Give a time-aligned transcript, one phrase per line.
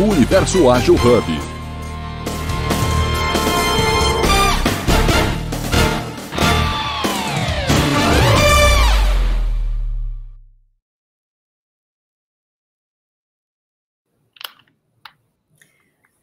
[0.00, 1.24] do Universo Ágil Hub.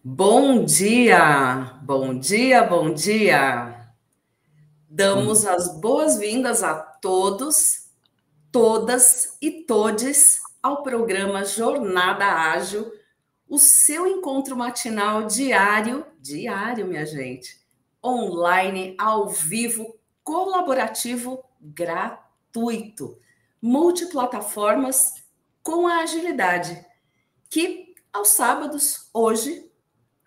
[0.04, 3.92] Bom dia, bom dia, bom dia.
[4.90, 7.92] Damos as boas-vindas a todos,
[8.52, 12.97] todas e todes ao programa Jornada Ágil,
[13.50, 17.60] o seu encontro matinal diário, diário, minha gente,
[18.04, 23.18] online, ao vivo, colaborativo, gratuito,
[23.62, 25.24] multiplataformas
[25.64, 26.86] com a agilidade,
[27.50, 29.72] que aos sábados, hoje,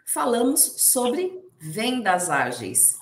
[0.06, 2.98] falamos sobre vendas ágeis.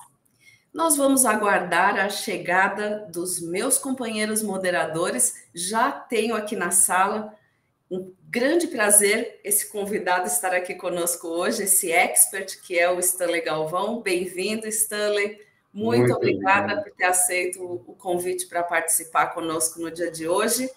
[0.73, 5.46] Nós vamos aguardar a chegada dos meus companheiros moderadores.
[5.54, 7.34] Já tenho aqui na sala
[7.91, 13.41] um grande prazer esse convidado estar aqui conosco hoje, esse expert que é o Stanley
[13.41, 14.02] Galvão.
[14.02, 15.40] Bem-vindo, Stanley.
[15.73, 16.85] Muito, Muito obrigada bem.
[16.85, 20.71] por ter aceito o convite para participar conosco no dia de hoje.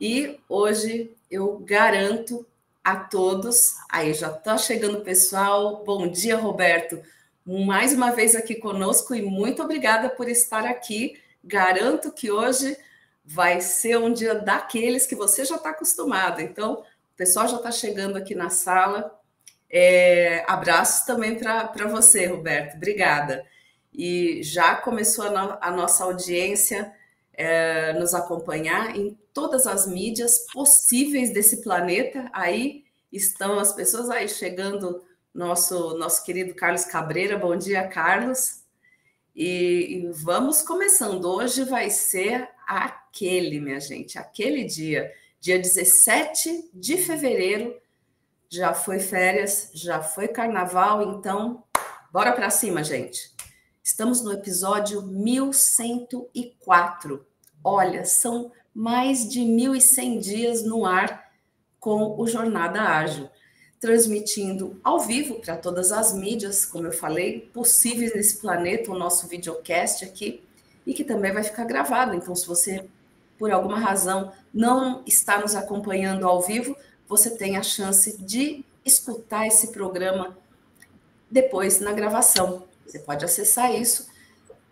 [0.00, 2.46] E hoje eu garanto
[2.82, 3.74] a todos.
[3.90, 5.82] Aí já está chegando o pessoal.
[5.84, 7.00] Bom dia, Roberto.
[7.44, 11.20] Mais uma vez aqui conosco e muito obrigada por estar aqui.
[11.42, 12.76] Garanto que hoje
[13.24, 16.40] vai ser um dia daqueles que você já está acostumado.
[16.40, 19.18] Então, o pessoal já está chegando aqui na sala.
[19.70, 22.76] É, abraços também para você, Roberto.
[22.76, 23.44] Obrigada.
[23.92, 26.92] E já começou a, no, a nossa audiência
[27.32, 32.28] é, nos acompanhar em todas as mídias possíveis desse planeta.
[32.32, 37.38] Aí estão as pessoas aí chegando, nosso, nosso querido Carlos Cabreira.
[37.38, 38.62] Bom dia, Carlos.
[39.34, 41.24] E, e vamos começando.
[41.24, 47.76] Hoje vai ser aquele, minha gente, aquele dia, dia 17 de fevereiro.
[48.48, 51.62] Já foi férias, já foi carnaval, então
[52.12, 53.34] bora para cima, gente.
[53.82, 57.26] Estamos no episódio 1104.
[57.62, 61.30] Olha, são mais de 1.100 dias no ar
[61.78, 63.28] com o Jornada Ágil,
[63.78, 69.28] transmitindo ao vivo para todas as mídias, como eu falei, possíveis nesse planeta, o nosso
[69.28, 70.42] videocast aqui,
[70.86, 72.14] e que também vai ficar gravado.
[72.14, 72.84] Então, se você,
[73.38, 76.76] por alguma razão, não está nos acompanhando ao vivo,
[77.08, 80.36] você tem a chance de escutar esse programa
[81.30, 82.64] depois na gravação.
[82.86, 84.08] Você pode acessar isso.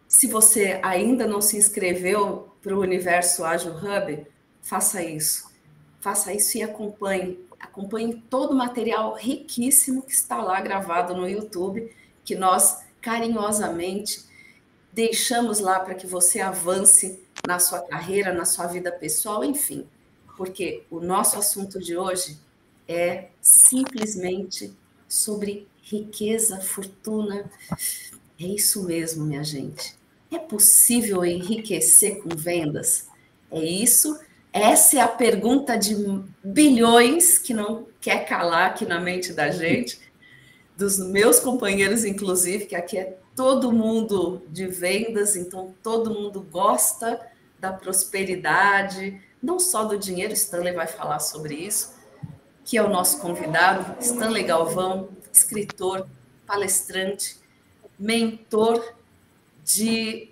[0.07, 4.27] Se você ainda não se inscreveu para o Universo Ágil Hub,
[4.61, 5.51] faça isso.
[6.01, 7.45] Faça isso e acompanhe.
[7.59, 11.91] Acompanhe todo o material riquíssimo que está lá gravado no YouTube,
[12.25, 14.25] que nós carinhosamente
[14.93, 19.87] deixamos lá para que você avance na sua carreira, na sua vida pessoal, enfim.
[20.37, 22.39] Porque o nosso assunto de hoje
[22.87, 24.73] é simplesmente
[25.09, 27.51] sobre riqueza, fortuna.
[28.39, 29.95] É isso mesmo, minha gente.
[30.31, 33.07] É possível enriquecer com vendas?
[33.51, 34.19] É isso?
[34.53, 35.95] Essa é a pergunta de
[36.43, 39.99] bilhões que não quer calar aqui na mente da gente,
[40.77, 47.21] dos meus companheiros, inclusive, que aqui é todo mundo de vendas, então todo mundo gosta
[47.59, 51.95] da prosperidade, não só do dinheiro, Stanley vai falar sobre isso,
[52.65, 56.07] que é o nosso convidado, Stanley Galvão, escritor,
[56.47, 57.39] palestrante,
[57.99, 58.95] mentor
[59.65, 60.31] de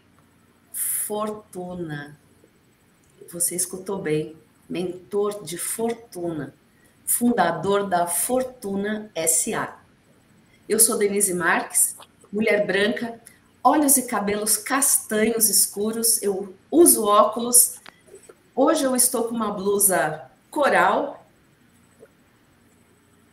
[0.73, 2.19] fortuna.
[3.33, 4.37] Você escutou bem,
[4.69, 6.55] mentor de fortuna,
[7.05, 9.79] fundador da Fortuna SA.
[10.69, 11.97] Eu sou Denise Marques,
[12.33, 13.21] mulher branca,
[13.63, 17.81] olhos e cabelos castanhos escuros, eu uso óculos.
[18.55, 21.21] Hoje eu estou com uma blusa coral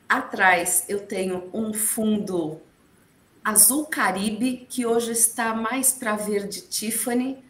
[0.08, 2.62] Atrás eu tenho um fundo
[3.44, 7.44] azul Caribe, que hoje está mais para verde Tiffany,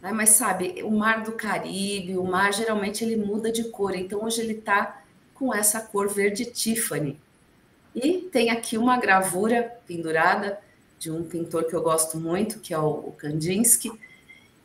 [0.00, 0.12] né?
[0.12, 4.40] mas sabe, o mar do Caribe, o mar geralmente ele muda de cor, então hoje
[4.40, 5.02] ele está
[5.34, 7.18] com essa cor verde Tiffany.
[7.92, 10.60] E tem aqui uma gravura pendurada
[11.04, 13.92] de um pintor que eu gosto muito, que é o Kandinsky.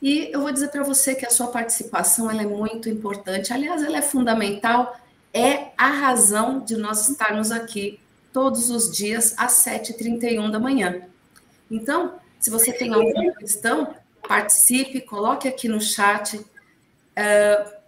[0.01, 3.51] E eu vou dizer para você que a sua participação é muito importante.
[3.51, 4.97] Aliás, ela é fundamental
[5.33, 7.99] é a razão de nós estarmos aqui
[8.31, 11.01] todos os dias às 7h31 da manhã.
[11.69, 13.93] Então, se você tem alguma questão,
[14.27, 16.43] participe, coloque aqui no chat.
[17.15, 17.79] É,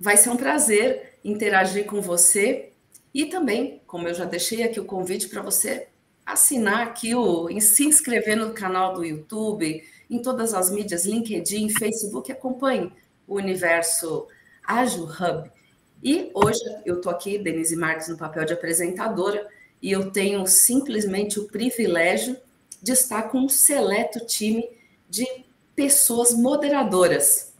[0.00, 2.72] vai ser um prazer interagir com você
[3.14, 5.89] e também, como eu já deixei aqui o convite para você
[6.32, 12.30] assinar aqui o, se inscrever no canal do YouTube, em todas as mídias, LinkedIn, Facebook,
[12.32, 12.92] acompanhe
[13.26, 14.26] o universo
[14.64, 15.50] Ágil Hub
[16.02, 19.48] E hoje eu estou aqui, Denise Marques, no papel de apresentadora,
[19.80, 22.36] e eu tenho simplesmente o privilégio
[22.82, 24.68] de estar com um seleto time
[25.08, 25.26] de
[25.74, 27.52] pessoas moderadoras.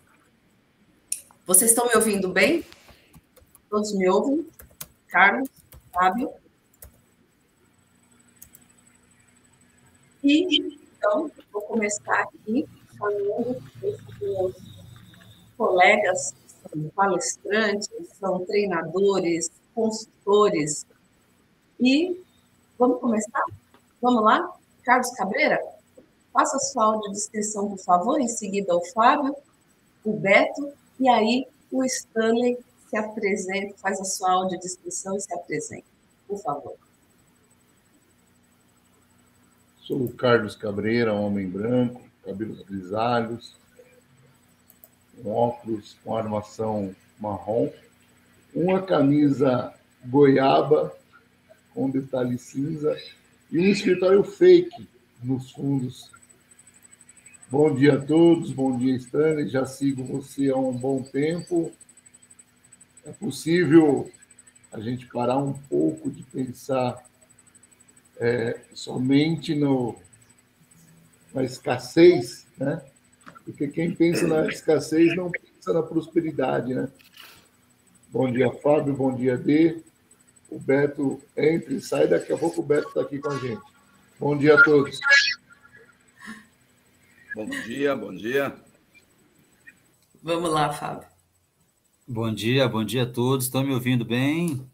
[1.46, 2.64] Vocês estão me ouvindo bem?
[3.69, 4.46] Todos me ouvem?
[5.08, 5.49] Carlos,
[5.93, 6.40] Fábio?
[10.22, 12.69] E então, vou começar aqui
[12.99, 14.55] falando com meus
[15.56, 16.34] colegas,
[16.94, 17.88] palestrantes,
[18.19, 20.84] são treinadores, consultores.
[21.81, 22.20] E
[22.78, 23.44] vamos começar?
[24.02, 24.52] Vamos lá?
[24.84, 25.58] Carlos Cabreira,
[26.32, 29.34] faça sua audiodescrição, por favor, em seguida o Fábio,
[30.05, 32.58] o Beto, e aí o Stanley
[32.90, 35.87] se apresenta, faz a sua audiodescrição e se apresenta,
[36.28, 36.90] por favor.
[39.82, 43.56] Sou o Carlos Cabreira, homem branco, cabelos grisalhos,
[45.25, 47.73] um óculos com armação marrom,
[48.55, 49.73] uma camisa
[50.05, 50.94] goiaba
[51.73, 52.97] com detalhe cinza
[53.50, 54.87] e um escritório fake
[55.23, 56.11] nos fundos.
[57.50, 61.73] Bom dia a todos, bom dia Stanley, já sigo você há um bom tempo.
[63.05, 64.11] É possível
[64.71, 67.10] a gente parar um pouco de pensar
[68.20, 69.96] é, somente no,
[71.32, 72.84] na escassez, né?
[73.44, 76.88] Porque quem pensa na escassez não pensa na prosperidade, né?
[78.11, 78.94] Bom dia, Fábio.
[78.94, 79.82] Bom dia, Dê.
[80.50, 82.06] O Beto entra e sai.
[82.06, 83.62] Daqui a pouco o Beto está aqui com a gente.
[84.19, 84.99] Bom dia a todos.
[87.34, 88.55] Bom dia, bom dia.
[90.22, 91.08] Vamos lá, Fábio.
[92.06, 93.46] Bom dia, bom dia a todos.
[93.46, 94.69] Estão me ouvindo bem?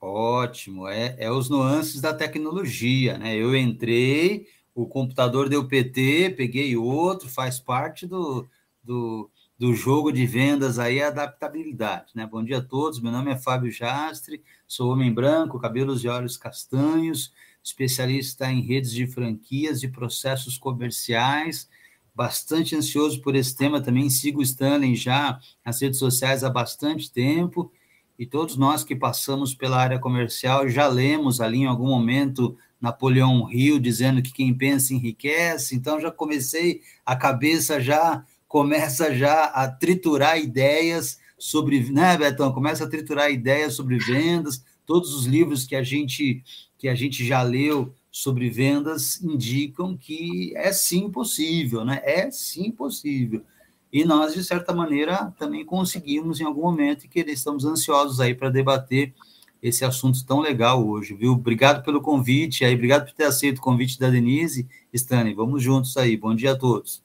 [0.00, 3.34] Ótimo, é, é os nuances da tecnologia, né?
[3.36, 8.46] Eu entrei, o computador deu PT, peguei outro, faz parte do,
[8.82, 9.28] do,
[9.58, 12.24] do jogo de vendas aí, a adaptabilidade, né?
[12.26, 16.36] Bom dia a todos, meu nome é Fábio Jastre, sou homem branco, cabelos e olhos
[16.36, 21.68] castanhos, especialista em redes de franquias e processos comerciais,
[22.14, 27.10] bastante ansioso por esse tema também, sigo o Stanley já nas redes sociais há bastante
[27.10, 27.72] tempo,
[28.18, 33.50] e todos nós que passamos pela área comercial já lemos ali em algum momento Napoleão
[33.50, 39.68] Hill dizendo que quem pensa enriquece, então já comecei, a cabeça já começa já a
[39.68, 42.52] triturar ideias sobre, né, Betão?
[42.52, 46.42] Começa a triturar ideias sobre vendas, todos os livros que a gente
[46.78, 52.00] que a gente já leu sobre vendas indicam que é sim possível, né?
[52.04, 53.44] É sim possível.
[53.92, 58.34] E nós, de certa maneira, também conseguimos em algum momento e que estamos ansiosos aí
[58.34, 59.14] para debater
[59.62, 61.32] esse assunto tão legal hoje, viu?
[61.32, 64.68] Obrigado pelo convite aí, obrigado por ter aceito o convite da Denise.
[64.92, 66.16] Stanley, vamos juntos aí.
[66.16, 67.02] Bom dia a todos.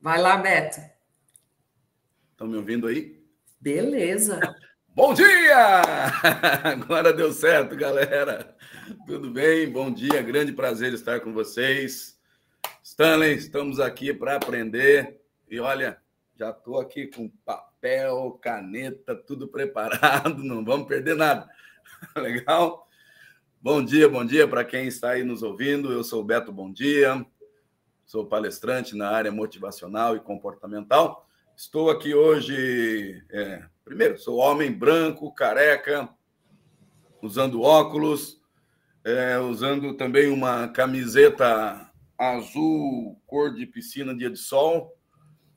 [0.00, 0.80] Vai lá, Beto.
[2.32, 3.22] Estão me ouvindo aí?
[3.60, 4.40] Beleza.
[4.92, 5.82] Bom dia!
[6.64, 8.56] Agora deu certo, galera.
[9.06, 9.70] Tudo bem?
[9.70, 12.19] Bom dia, grande prazer estar com vocês.
[12.82, 15.20] Stanley, estamos aqui para aprender.
[15.50, 15.98] E olha,
[16.34, 21.48] já estou aqui com papel, caneta, tudo preparado, não vamos perder nada.
[22.16, 22.88] Legal?
[23.60, 25.92] Bom dia, bom dia para quem está aí nos ouvindo.
[25.92, 27.24] Eu sou o Beto Bom Dia,
[28.06, 31.28] sou palestrante na área motivacional e comportamental.
[31.54, 36.08] Estou aqui hoje, é, primeiro, sou homem branco, careca,
[37.20, 38.40] usando óculos,
[39.04, 41.89] é, usando também uma camiseta
[42.20, 44.94] azul, cor de piscina, dia de sol.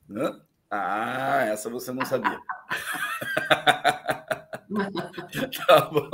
[0.08, 0.34] Né?
[0.72, 2.40] Ah, essa você não sabia.
[5.68, 6.10] tá bom.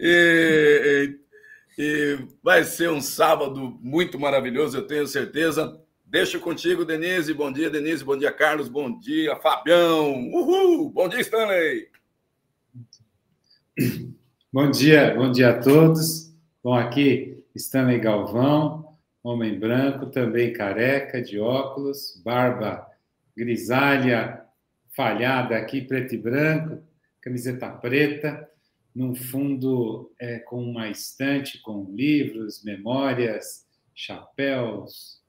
[0.00, 1.16] E,
[1.78, 5.80] e, e, vai ser um sábado muito maravilhoso, eu tenho certeza.
[6.04, 7.32] Deixo contigo, Denise.
[7.34, 8.04] Bom dia, Denise.
[8.04, 8.68] Bom dia, Carlos.
[8.68, 10.12] Bom dia, Fabião.
[10.32, 10.90] Uhul!
[10.90, 11.88] Bom dia, Stanley.
[14.50, 16.34] Bom dia, bom dia a todos.
[16.64, 18.87] Bom, aqui Stanley Galvão,
[19.28, 22.86] homem branco, também careca, de óculos, barba
[23.36, 24.44] grisalha,
[24.94, 26.82] falhada aqui, preto e branco,
[27.20, 28.48] camiseta preta,
[28.94, 35.22] num fundo é, com uma estante com livros, memórias, chapéus,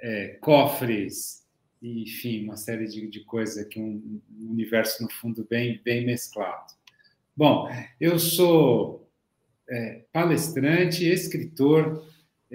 [0.00, 1.44] é, cofres,
[1.82, 6.74] enfim, uma série de, de coisas aqui, um, um universo no fundo bem, bem mesclado.
[7.36, 7.68] Bom,
[8.00, 9.10] eu sou
[9.68, 12.06] é, palestrante, escritor,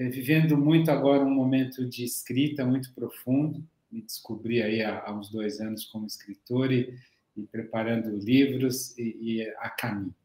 [0.09, 3.63] vivendo muito agora um momento de escrita muito profundo.
[3.91, 6.97] Me descobri aí há, há uns dois anos como escritor e,
[7.35, 10.15] e preparando livros e, e, a caminho.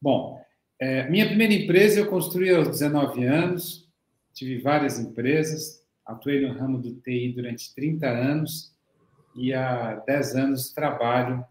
[0.00, 0.40] Bom,
[0.78, 3.88] é, minha primeira empresa eu construí aos 19 anos,
[4.34, 8.74] tive várias empresas, atuei no ramo do TI durante 30 anos
[9.34, 11.44] e há 10 anos trabalho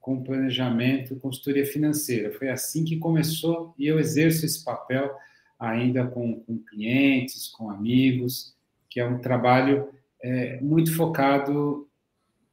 [0.00, 2.32] com planejamento, consultoria financeira.
[2.32, 5.14] Foi assim que começou e eu exerço esse papel
[5.60, 8.56] ainda com, com clientes, com amigos,
[8.88, 9.90] que é um trabalho
[10.22, 11.86] é, muito focado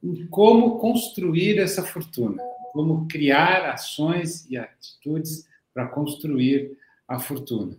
[0.04, 7.78] em como construir essa fortuna, como criar ações e atitudes para construir a fortuna.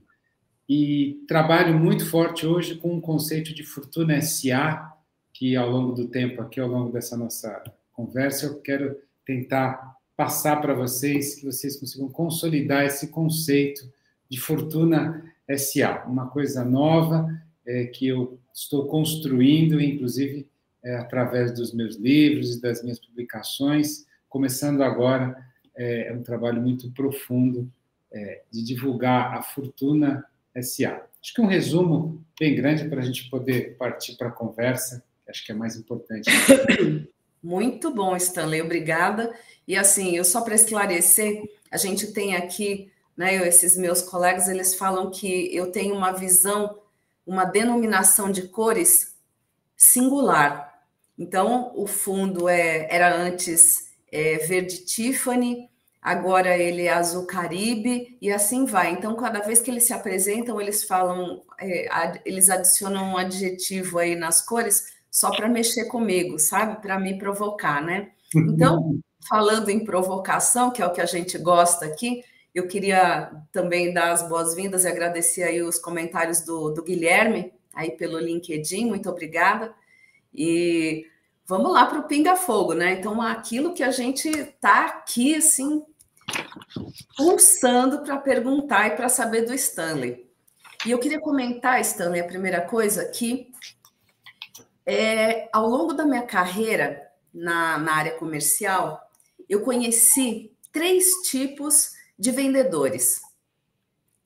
[0.67, 4.95] E trabalho muito forte hoje com o conceito de fortuna SA,
[5.33, 10.57] que ao longo do tempo, aqui ao longo dessa nossa conversa, eu quero tentar passar
[10.57, 13.89] para vocês, que vocês consigam consolidar esse conceito
[14.31, 15.25] de Fortuna
[15.57, 17.29] SA, uma coisa nova
[17.67, 20.47] é, que eu estou construindo, inclusive
[20.83, 25.37] é, através dos meus livros e das minhas publicações, começando agora,
[25.77, 27.71] é, é um trabalho muito profundo
[28.13, 30.25] é, de divulgar a Fortuna
[30.61, 31.03] SA.
[31.23, 35.31] Acho que um resumo bem grande para a gente poder partir para a conversa, que
[35.31, 36.31] acho que é mais importante.
[37.43, 39.33] Muito bom, Stanley, obrigada.
[39.67, 44.47] E assim, eu só para esclarecer, a gente tem aqui, né, eu, esses meus colegas,
[44.47, 46.79] eles falam que eu tenho uma visão,
[47.27, 49.17] uma denominação de cores
[49.77, 50.73] singular.
[51.19, 55.69] Então, o fundo é, era antes é, verde Tiffany,
[56.01, 58.93] agora ele é azul Caribe, e assim vai.
[58.93, 63.99] Então, cada vez que eles se apresentam, eles falam, é, ad, eles adicionam um adjetivo
[63.99, 66.81] aí nas cores só para mexer comigo, sabe?
[66.81, 68.13] Para me provocar, né?
[68.37, 72.23] Então, falando em provocação, que é o que a gente gosta aqui,
[72.59, 77.93] eu queria também dar as boas-vindas e agradecer aí os comentários do, do Guilherme, aí
[77.93, 79.73] pelo LinkedIn, muito obrigada.
[80.35, 81.07] E
[81.47, 82.93] vamos lá para o Pinga Fogo, né?
[82.93, 85.85] Então, aquilo que a gente está aqui, assim,
[87.17, 90.29] pulsando para perguntar e para saber do Stanley.
[90.85, 93.53] E eu queria comentar, Stanley, a primeira coisa, que
[94.85, 99.01] é, ao longo da minha carreira na, na área comercial,
[99.49, 103.21] eu conheci três tipos de vendedores.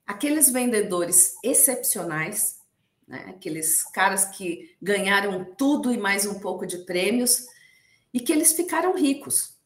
[0.06, 2.60] Aqueles vendedores excepcionais,
[3.06, 3.26] né?
[3.28, 7.46] aqueles caras que ganharam tudo e mais um pouco de prêmios
[8.12, 9.56] e que eles ficaram ricos.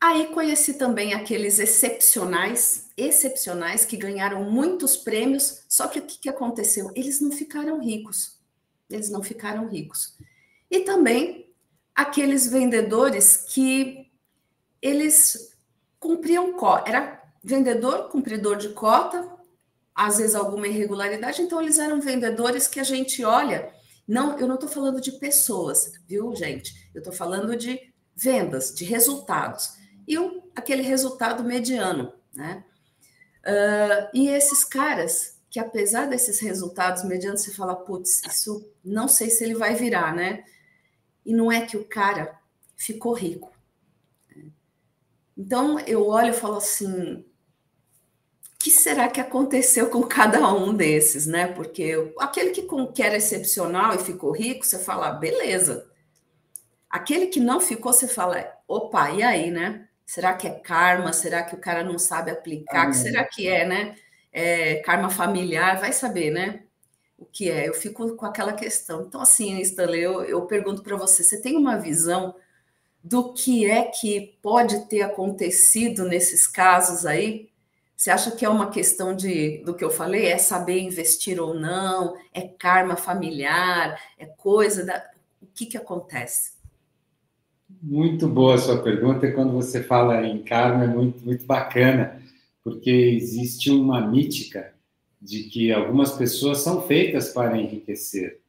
[0.00, 6.90] Aí conheci também aqueles excepcionais, excepcionais que ganharam muitos prêmios, só que o que, aconteceu?
[6.94, 8.36] Eles não ficaram ricos
[8.88, 10.16] eles não ficaram ricos.
[10.70, 11.52] E também
[11.94, 14.10] aqueles vendedores que
[14.80, 15.55] eles
[16.06, 19.28] cumpriam cota, era vendedor, cumpridor de cota,
[19.94, 23.72] às vezes alguma irregularidade, então eles eram vendedores que a gente olha,
[24.06, 26.88] não, eu não estou falando de pessoas, viu, gente?
[26.94, 29.76] Eu estou falando de vendas, de resultados.
[30.06, 32.64] E um, aquele resultado mediano, né?
[33.44, 39.30] Uh, e esses caras, que apesar desses resultados medianos, você fala, putz, isso não sei
[39.30, 40.44] se ele vai virar, né?
[41.24, 42.38] E não é que o cara
[42.76, 43.55] ficou rico.
[45.36, 47.24] Então eu olho e falo assim, o
[48.58, 51.46] que será que aconteceu com cada um desses, né?
[51.48, 55.90] Porque aquele que, que era excepcional e ficou rico, você fala, beleza.
[56.88, 59.88] Aquele que não ficou, você fala, opa, e aí, né?
[60.06, 61.12] Será que é karma?
[61.12, 62.86] Será que o cara não sabe aplicar?
[62.86, 63.96] Ah, que será que é, né?
[64.36, 66.62] é, karma familiar, vai saber, né?
[67.16, 67.66] O que é?
[67.66, 69.06] Eu fico com aquela questão.
[69.06, 72.36] Então, assim, Stanley, eu, eu pergunto para você: você tem uma visão
[73.06, 77.48] do que é que pode ter acontecido nesses casos aí?
[77.96, 80.26] Você acha que é uma questão de do que eu falei?
[80.26, 82.16] É saber investir ou não?
[82.34, 83.96] É karma familiar?
[84.18, 85.04] É coisa da.
[85.40, 86.56] O que, que acontece?
[87.80, 89.30] Muito boa a sua pergunta.
[89.32, 92.20] Quando você fala em karma, é muito, muito bacana
[92.64, 94.74] porque existe uma mítica
[95.22, 98.40] de que algumas pessoas são feitas para enriquecer,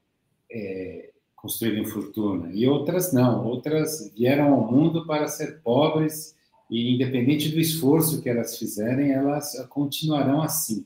[0.51, 1.11] é,
[1.47, 3.45] construírem fortuna, e outras não.
[3.45, 6.35] Outras vieram ao mundo para ser pobres
[6.69, 10.85] e, independente do esforço que elas fizerem, elas continuarão assim.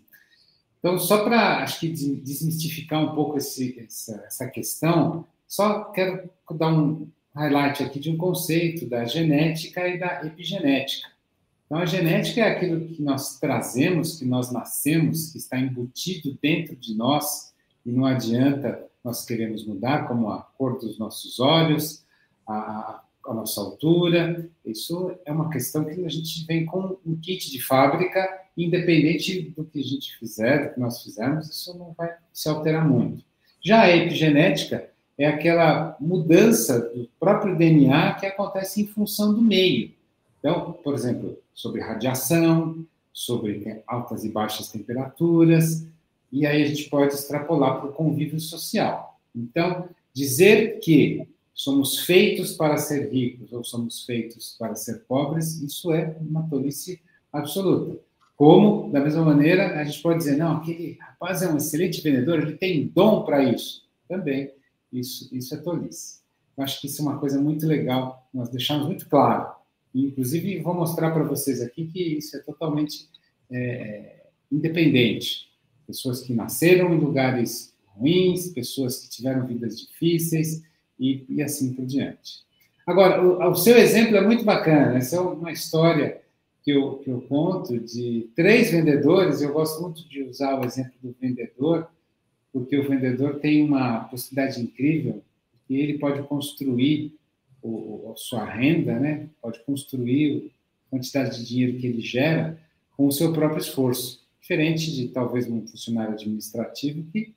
[0.78, 6.72] Então, só para, acho que, desmistificar um pouco esse, essa, essa questão, só quero dar
[6.72, 11.10] um highlight aqui de um conceito da genética e da epigenética.
[11.66, 16.76] Então, a genética é aquilo que nós trazemos, que nós nascemos, que está embutido dentro
[16.76, 17.52] de nós,
[17.84, 22.06] e não adianta nós queremos mudar, como a cor dos nossos olhos,
[22.48, 24.50] a, a nossa altura.
[24.66, 29.64] Isso é uma questão que a gente vem com um kit de fábrica, independente do
[29.64, 33.24] que a gente fizer, do que nós fizermos, isso não vai se alterar muito.
[33.64, 39.92] Já a epigenética é aquela mudança do próprio DNA que acontece em função do meio.
[40.40, 45.86] Então, por exemplo, sobre radiação, sobre altas e baixas temperaturas,
[46.32, 49.20] e aí a gente pode extrapolar para o convívio social.
[49.36, 55.92] Então, dizer que somos feitos para ser ricos ou somos feitos para ser pobres, isso
[55.92, 58.00] é uma tolice absoluta.
[58.36, 62.40] Como, da mesma maneira, a gente pode dizer, não, aquele rapaz é um excelente vendedor,
[62.40, 63.88] ele tem dom para isso.
[64.08, 64.52] Também,
[64.92, 66.22] isso, isso é tolice.
[66.58, 69.52] Eu acho que isso é uma coisa muito legal, nós deixamos muito claro.
[69.94, 73.08] Inclusive, vou mostrar para vocês aqui que isso é totalmente
[73.52, 75.51] é, independente.
[75.92, 80.64] Pessoas que nasceram em lugares ruins, pessoas que tiveram vidas difíceis
[80.98, 82.46] e, e assim por diante.
[82.88, 84.98] Agora, o, o, seu exemplo é muito bacana.
[84.98, 86.22] Essa é uma história
[86.64, 89.42] que eu, que eu conto de três vendedores.
[89.42, 91.90] Eu gosto muito de usar o exemplo do vendedor,
[92.54, 95.22] porque o vendedor tem uma possibilidade incrível
[95.68, 97.20] que ele pode construir
[97.62, 99.28] o, a sua renda, né?
[99.42, 100.54] pode construir
[100.88, 102.58] a quantidade de dinheiro que ele gera
[102.96, 104.21] com o seu próprio esforço.
[104.42, 107.34] Diferente de talvez um funcionário administrativo que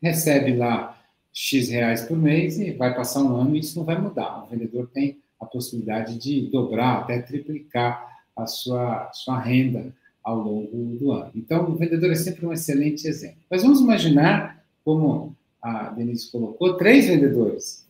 [0.00, 0.98] recebe lá
[1.32, 4.44] X reais por mês e vai passar um ano e isso não vai mudar.
[4.44, 10.96] O vendedor tem a possibilidade de dobrar, até triplicar a sua, sua renda ao longo
[10.96, 11.32] do ano.
[11.34, 13.42] Então, o vendedor é sempre um excelente exemplo.
[13.50, 17.86] Mas vamos imaginar, como a Denise colocou, três vendedores.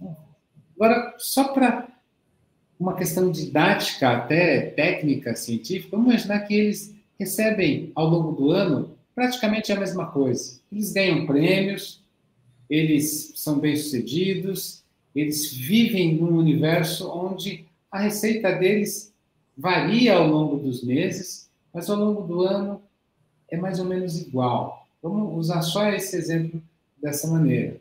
[0.74, 1.88] Agora, só para
[2.78, 8.96] uma questão didática, até técnica, científica, vamos imaginar que eles recebem ao longo do ano
[9.14, 10.60] praticamente a mesma coisa.
[10.70, 12.02] Eles ganham prêmios,
[12.68, 14.82] eles são bem-sucedidos,
[15.14, 19.12] eles vivem num universo onde a receita deles
[19.56, 22.82] varia ao longo dos meses, mas ao longo do ano
[23.50, 24.86] é mais ou menos igual.
[25.02, 26.62] Vamos usar só esse exemplo
[27.02, 27.76] dessa maneira.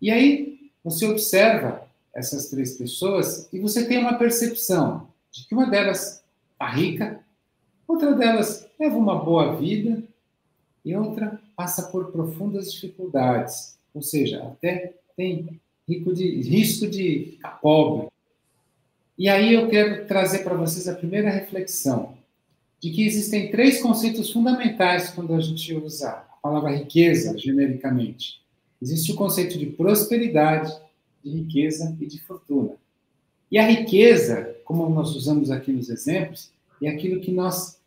[0.00, 5.66] E aí você observa essas três pessoas e você tem uma percepção de que uma
[5.68, 6.22] delas
[6.52, 7.20] está rica,
[7.90, 10.02] outra delas leva uma boa vida
[10.84, 18.08] e outra passa por profundas dificuldades, ou seja, até tem de, risco de ficar pobre.
[19.18, 22.14] E aí eu quero trazer para vocês a primeira reflexão
[22.80, 28.40] de que existem três conceitos fundamentais quando a gente usa a palavra riqueza genericamente.
[28.80, 30.72] Existe o conceito de prosperidade,
[31.22, 32.76] de riqueza e de fortuna.
[33.50, 36.50] E a riqueza, como nós usamos aqui nos exemplos,
[36.82, 37.79] é aquilo que nós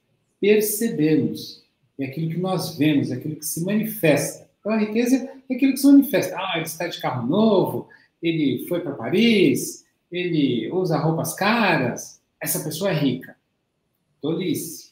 [0.43, 1.63] percebemos,
[1.97, 4.49] é aquilo que nós vemos, é aquilo que se manifesta.
[4.59, 5.15] Então a riqueza
[5.49, 6.35] é aquilo que se manifesta.
[6.37, 7.87] Ah, ele está de carro novo,
[8.21, 13.37] ele foi para Paris, ele usa roupas caras, essa pessoa é rica.
[14.21, 14.91] Tolice.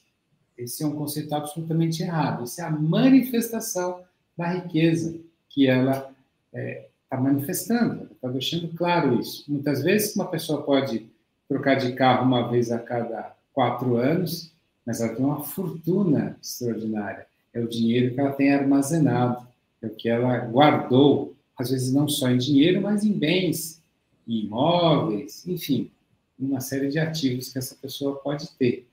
[0.58, 2.46] Esse é um conceito absolutamente errado.
[2.46, 4.06] Isso é a manifestação
[4.38, 6.16] da riqueza que ela
[6.54, 9.44] é, está manifestando, está deixando claro isso.
[9.52, 11.10] Muitas vezes uma pessoa pode
[11.50, 14.54] trocar de carro uma vez a cada quatro anos,
[14.86, 17.26] mas ela tem uma fortuna extraordinária.
[17.54, 19.48] É o dinheiro que ela tem armazenado,
[19.82, 23.82] é o que ela guardou, às vezes não só em dinheiro, mas em bens,
[24.28, 25.92] em imóveis, enfim,
[26.40, 28.88] uma série de ativos que essa pessoa pode ter.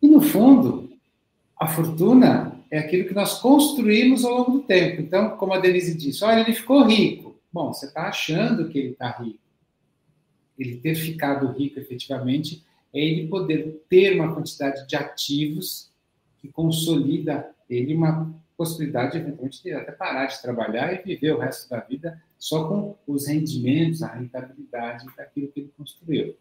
[0.00, 0.90] E no fundo,
[1.58, 5.02] a fortuna é aquilo que nós construímos ao longo do tempo.
[5.02, 7.36] Então, como a Denise disse, olha, ele ficou rico.
[7.52, 9.38] Bom, você está achando que ele está rico.
[10.58, 15.90] Ele ter ficado rico efetivamente é ele poder ter uma quantidade de ativos
[16.38, 21.68] que consolida ele uma possibilidade, eventualmente, de até parar de trabalhar e viver o resto
[21.68, 26.34] da vida só com os rendimentos, a rentabilidade daquilo que ele construiu.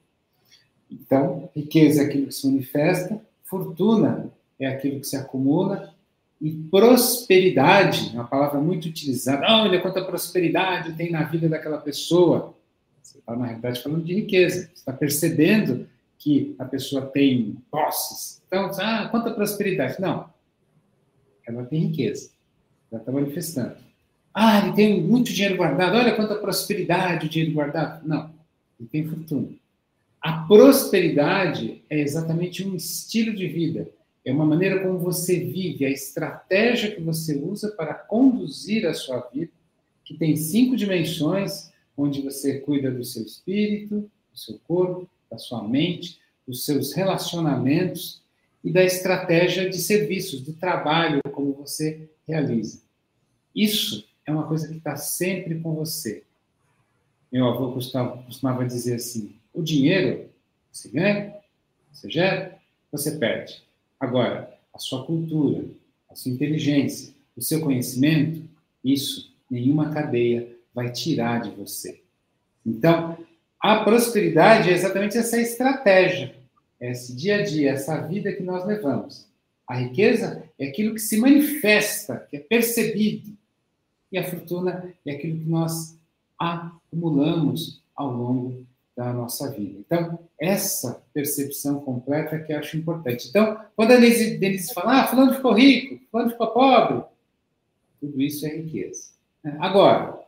[0.90, 5.94] Então, riqueza é aquilo que se manifesta, fortuna é aquilo que se acumula
[6.42, 9.46] e prosperidade, uma palavra muito utilizada.
[9.48, 12.54] Olha quanta prosperidade tem na vida daquela pessoa.
[13.02, 14.68] Você está, na realidade, falando de riqueza.
[14.68, 18.42] Você está percebendo que a pessoa tem posses.
[18.48, 20.00] Então, ah, quanta prosperidade.
[20.00, 20.30] Não.
[21.48, 22.32] Ela tem riqueza.
[22.92, 23.76] Ela está manifestando.
[24.34, 25.96] Ah, ele tem muito dinheiro guardado.
[25.96, 28.08] Olha quanta prosperidade o dinheiro guardado.
[28.08, 28.34] Não.
[28.80, 29.50] Ele tem fortuna.
[30.22, 33.90] A prosperidade é exatamente um estilo de vida
[34.26, 39.20] é uma maneira como você vive, a estratégia que você usa para conduzir a sua
[39.32, 39.52] vida,
[40.04, 45.68] que tem cinco dimensões, onde você cuida do seu espírito, do seu corpo, da sua
[45.68, 48.22] mente, dos seus relacionamentos
[48.64, 52.82] e da estratégia de serviços, do trabalho, como você realiza.
[53.54, 56.24] Isso é uma coisa que está sempre com você.
[57.32, 60.30] Meu avô costumava dizer assim: o dinheiro
[60.72, 61.36] você ganha,
[61.92, 62.58] você gera,
[62.92, 63.64] você perde.
[64.00, 65.66] Agora, a sua cultura,
[66.10, 68.44] a sua inteligência, o seu conhecimento,
[68.84, 72.02] isso nenhuma cadeia vai tirar de você.
[72.66, 73.18] Então,
[73.66, 76.36] a prosperidade é exatamente essa estratégia,
[76.80, 79.28] esse dia a dia, essa vida que nós levamos.
[79.68, 83.36] A riqueza é aquilo que se manifesta, que é percebido.
[84.12, 85.98] E a fortuna é aquilo que nós
[86.38, 89.80] acumulamos ao longo da nossa vida.
[89.80, 93.30] Então, essa percepção completa que eu acho importante.
[93.30, 97.04] Então, quando a Denise, Denise fala, ah, fulano ficou rico, fulano ficou pobre,
[98.00, 99.10] tudo isso é riqueza.
[99.60, 100.20] Agora,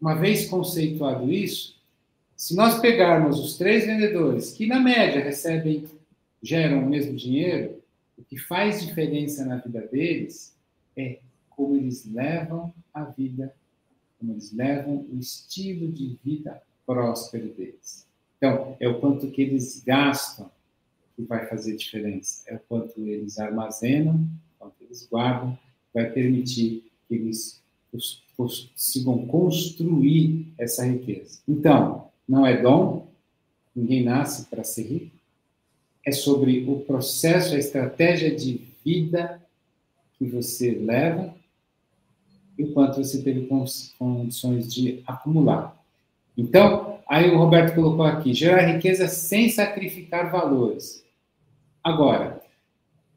[0.00, 1.73] uma vez conceituado isso,
[2.36, 5.84] se nós pegarmos os três vendedores que, na média, recebem,
[6.42, 7.82] geram o mesmo dinheiro,
[8.18, 10.56] o que faz diferença na vida deles
[10.96, 11.18] é
[11.50, 13.54] como eles levam a vida,
[14.18, 18.06] como eles levam o estilo de vida próspero deles.
[18.36, 20.50] Então, é o quanto que eles gastam
[21.16, 22.42] que vai fazer diferença.
[22.46, 25.58] É o quanto eles armazenam, o quanto eles guardam,
[25.92, 27.62] vai permitir que eles
[28.36, 31.40] consigam construir essa riqueza.
[31.48, 33.08] Então, não é dom,
[33.74, 35.16] ninguém nasce para ser rico,
[36.06, 39.42] é sobre o processo, a estratégia de vida
[40.18, 41.34] que você leva
[42.58, 43.48] e o quanto você teve
[43.98, 45.76] condições de acumular.
[46.36, 51.04] Então, aí o Roberto colocou aqui, gerar riqueza sem sacrificar valores.
[51.82, 52.42] Agora,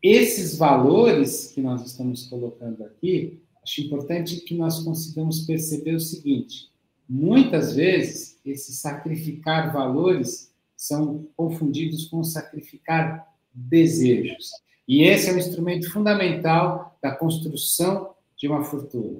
[0.02, 6.70] esses valores que nós estamos colocando aqui, acho importante que nós consigamos perceber o seguinte:
[7.10, 14.52] muitas vezes, esse sacrificar valores são confundidos com sacrificar desejos.
[14.88, 19.20] E esse é um instrumento fundamental da construção de uma fortuna.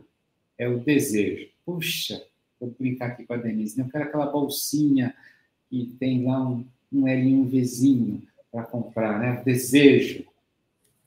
[0.58, 1.50] É o desejo.
[1.66, 2.24] Puxa,
[2.60, 3.84] vou brincar aqui com a Denise, né?
[3.86, 5.14] eu quero aquela bolsinha
[5.70, 9.42] que tem lá um, um L um Vzinho para comprar, né?
[9.44, 10.26] Desejo.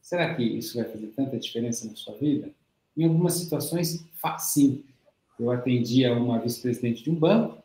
[0.02, 2.50] Será que isso vai fazer tanta diferença na sua vida?
[2.96, 4.04] Em algumas situações,
[4.38, 4.84] sim.
[5.40, 7.56] Eu atendia uma vice-presidente de um banco,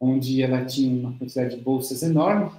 [0.00, 2.50] onde ela tinha uma quantidade de bolsas enorme,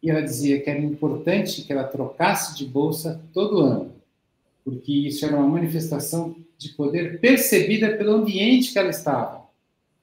[0.00, 3.92] e ela dizia que era importante que ela trocasse de bolsa todo ano,
[4.64, 9.44] porque isso era uma manifestação de poder percebida pelo ambiente que ela estava.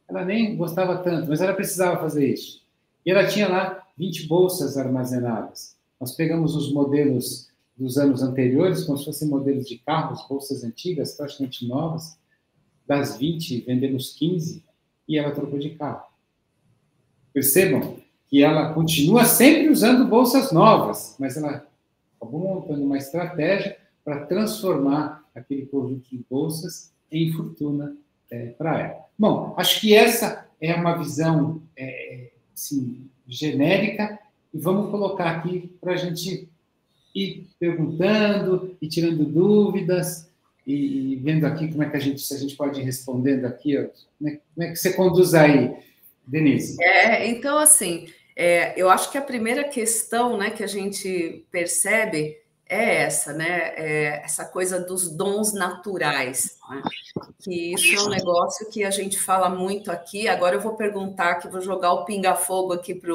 [0.06, 2.62] Ela nem gostava tanto, mas ela precisava fazer isso.
[3.06, 5.78] E ela tinha lá 20 bolsas armazenadas.
[6.02, 11.14] Nós pegamos os modelos dos anos anteriores, como se fossem modelos de carros, bolsas antigas,
[11.14, 12.18] praticamente novas.
[12.88, 14.64] Das 20, vendemos 15
[15.08, 16.06] e ela trocou de carro.
[17.34, 21.68] Percebam que ela continua sempre usando bolsas novas, mas ela
[22.16, 27.96] acabou montando uma estratégia para transformar aquele conjunto de bolsas em fortuna
[28.30, 29.06] é, para ela.
[29.18, 34.20] Bom, acho que essa é uma visão é, assim, genérica
[34.54, 36.48] e vamos colocar aqui para a gente
[37.14, 40.30] ir perguntando e tirando dúvidas
[40.66, 43.78] e, vendo aqui como é que a gente, se a gente pode ir respondendo aqui,
[43.78, 43.86] ó,
[44.18, 45.76] como, é, como é que você conduz aí,
[46.26, 46.82] Denise?
[46.82, 52.38] É, então, assim, é, eu acho que a primeira questão né, que a gente percebe
[52.68, 53.74] é essa, né?
[53.76, 56.82] É essa coisa dos dons naturais, né?
[57.40, 60.28] que isso é um negócio que a gente fala muito aqui.
[60.28, 63.14] Agora eu vou perguntar, que vou jogar o pinga-fogo aqui para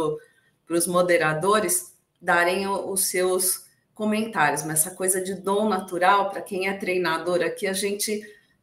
[0.76, 6.72] os moderadores darem os seus comentários, mas essa coisa de dom natural, para quem é
[6.72, 8.22] treinador aqui, a gente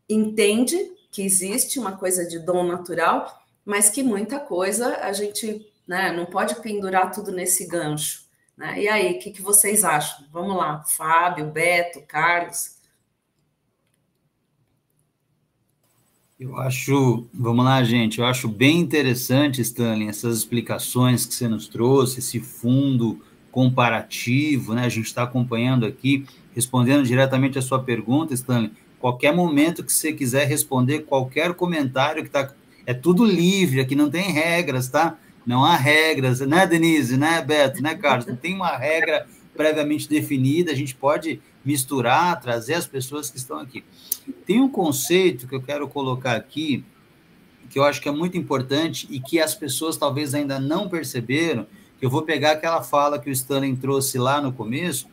[0.09, 0.77] entende
[1.11, 6.25] que existe uma coisa de dom natural, mas que muita coisa a gente né, não
[6.25, 8.25] pode pendurar tudo nesse gancho.
[8.57, 8.81] Né?
[8.81, 10.25] E aí, o que, que vocês acham?
[10.31, 12.77] Vamos lá, Fábio, Beto, Carlos.
[16.39, 21.67] Eu acho, vamos lá, gente, eu acho bem interessante, Stanley, essas explicações que você nos
[21.67, 23.23] trouxe, esse fundo
[23.57, 24.85] comparativo, né?
[24.85, 28.71] A gente está acompanhando aqui, respondendo diretamente a sua pergunta, Stanley.
[28.99, 32.53] Qualquer momento que você quiser responder, qualquer comentário que tá,
[32.85, 35.17] é tudo livre, aqui não tem regras, tá?
[35.43, 38.27] Não há regras, né, Denise, né, Beto, né, Carlos?
[38.27, 43.57] Não tem uma regra previamente definida, a gente pode misturar, trazer as pessoas que estão
[43.57, 43.83] aqui.
[44.45, 46.85] Tem um conceito que eu quero colocar aqui,
[47.71, 51.65] que eu acho que é muito importante e que as pessoas talvez ainda não perceberam,
[52.01, 55.07] eu vou pegar aquela fala que o Stanley trouxe lá no começo,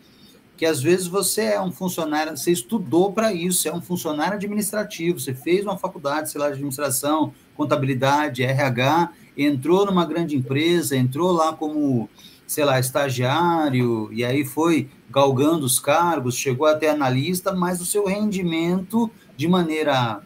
[0.57, 4.35] que às vezes você é um funcionário, você estudou para isso, você é um funcionário
[4.35, 10.97] administrativo, você fez uma faculdade, sei lá, de administração, contabilidade, RH, entrou numa grande empresa,
[10.97, 12.09] entrou lá como,
[12.47, 18.07] sei lá, estagiário, e aí foi galgando os cargos, chegou até analista, mas o seu
[18.07, 20.23] rendimento de maneira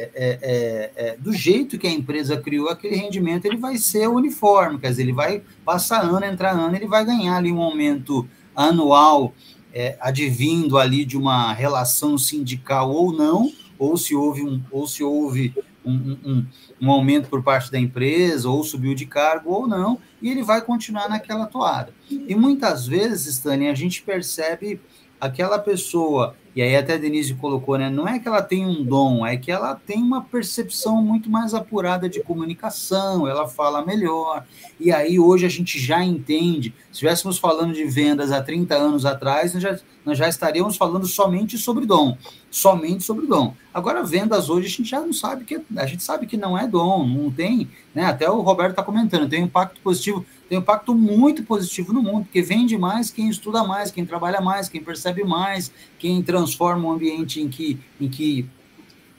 [0.00, 4.08] é, é, é, é, do jeito que a empresa criou aquele rendimento, ele vai ser
[4.08, 8.28] uniforme, quer dizer, ele vai passar ano, entrar ano, ele vai ganhar ali um aumento
[8.54, 9.34] anual,
[9.74, 15.02] é, advindo ali de uma relação sindical ou não, ou se houve um, ou se
[15.02, 15.52] houve
[15.84, 16.46] um, um,
[16.80, 20.60] um aumento por parte da empresa, ou subiu de cargo ou não, e ele vai
[20.60, 21.92] continuar naquela toada.
[22.08, 24.80] E muitas vezes, Stani, a gente percebe
[25.20, 27.88] aquela pessoa E aí até a Denise colocou, né?
[27.88, 31.54] Não é que ela tem um dom, é que ela tem uma percepção muito mais
[31.54, 34.44] apurada de comunicação, ela fala melhor.
[34.80, 36.74] E aí hoje a gente já entende.
[36.86, 41.06] Se estivéssemos falando de vendas há 30 anos atrás, nós já, nós já estaríamos falando
[41.06, 42.16] somente sobre dom.
[42.50, 43.54] Somente sobre dom.
[43.72, 46.66] Agora, vendas hoje a gente já não sabe que a gente sabe que não é
[46.66, 48.06] dom, não tem, né?
[48.06, 52.02] Até o Roberto está comentando, tem um impacto positivo tem um impacto muito positivo no
[52.02, 56.88] mundo, porque vende mais quem estuda mais, quem trabalha mais, quem percebe mais, quem transforma
[56.88, 58.48] o ambiente em que, em que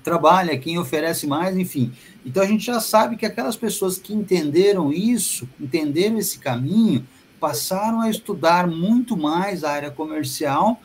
[0.04, 1.92] trabalha, quem oferece mais, enfim.
[2.26, 7.06] Então a gente já sabe que aquelas pessoas que entenderam isso, entenderam esse caminho,
[7.40, 10.82] passaram a estudar muito mais a área comercial,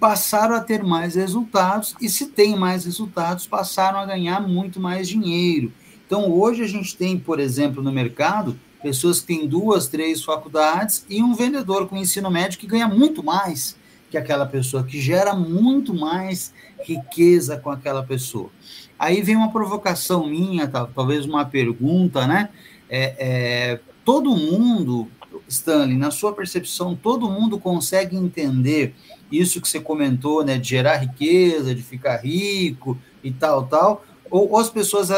[0.00, 5.08] passaram a ter mais resultados, e se tem mais resultados, passaram a ganhar muito mais
[5.08, 5.72] dinheiro.
[6.06, 11.06] Então hoje a gente tem, por exemplo, no mercado, pessoas que têm duas, três faculdades
[11.08, 13.76] e um vendedor com ensino médio que ganha muito mais
[14.10, 16.52] que aquela pessoa, que gera muito mais
[16.84, 18.50] riqueza com aquela pessoa.
[18.98, 22.50] Aí vem uma provocação minha, talvez uma pergunta, né?
[22.88, 25.08] É, é, todo mundo,
[25.54, 28.94] Stanley, na sua percepção, todo mundo consegue entender
[29.30, 30.58] isso que você comentou, né?
[30.58, 35.10] De gerar riqueza, de ficar rico e tal, tal, ou, ou as pessoas,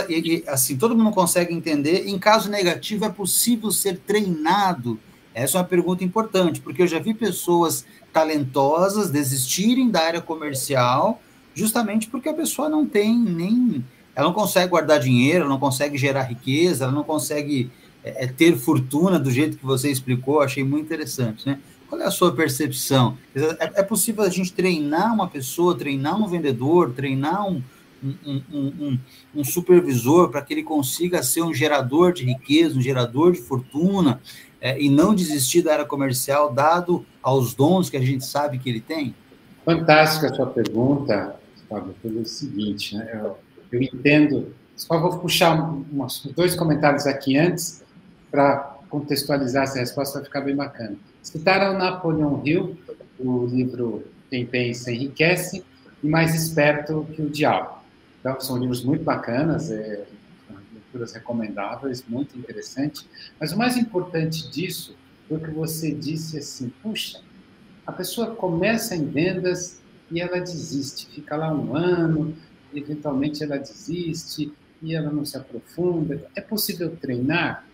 [0.46, 4.99] assim, todo mundo consegue entender, em caso negativo, é possível ser treinado?
[5.35, 11.20] Essa é uma pergunta importante, porque eu já vi pessoas talentosas desistirem da área comercial,
[11.55, 13.85] justamente porque a pessoa não tem nem.
[14.14, 17.70] Ela não consegue guardar dinheiro, ela não consegue gerar riqueza, ela não consegue
[18.07, 21.59] é, é ter fortuna do jeito que você explicou, achei muito interessante, né?
[21.88, 23.19] Qual é a sua percepção?
[23.35, 27.62] É, é possível a gente treinar uma pessoa, treinar um vendedor, treinar um,
[28.03, 28.99] um, um,
[29.35, 34.21] um supervisor para que ele consiga ser um gerador de riqueza, um gerador de fortuna,
[34.61, 38.69] é, e não desistir da área comercial, dado aos dons que a gente sabe que
[38.69, 39.14] ele tem?
[39.64, 41.37] Fantástica a sua pergunta,
[41.69, 43.09] Fábio, pelo seguinte, né?
[43.14, 43.38] eu,
[43.73, 47.85] eu entendo, só vou puxar umas, dois comentários aqui antes,
[48.31, 50.97] para contextualizar essa resposta, vai ficar bem bacana.
[51.23, 52.77] Citaram Napoleão Hill,
[53.19, 55.65] o livro Quem Pensa Enriquece,
[56.03, 57.79] e Mais Esperto que o Diabo.
[58.21, 60.05] Então, são livros muito bacanas, é,
[60.73, 63.07] leituras recomendáveis, muito interessante.
[63.41, 64.97] Mas o mais importante disso
[65.29, 67.21] foi que você disse assim: puxa,
[67.87, 72.35] a pessoa começa em vendas e ela desiste, fica lá um ano,
[72.75, 76.27] eventualmente ela desiste e ela não se aprofunda.
[76.35, 77.65] É possível treinar?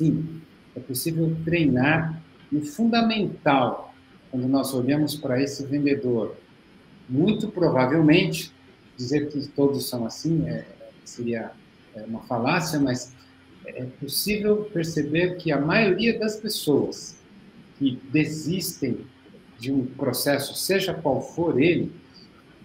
[0.00, 0.40] Sim,
[0.74, 3.94] é possível treinar no fundamental,
[4.30, 6.36] quando nós olhamos para esse vendedor.
[7.06, 8.50] Muito provavelmente,
[8.96, 10.64] dizer que todos são assim é,
[11.04, 11.52] seria
[11.94, 13.12] é, uma falácia, mas
[13.66, 17.18] é possível perceber que a maioria das pessoas
[17.78, 19.04] que desistem
[19.58, 21.92] de um processo, seja qual for ele,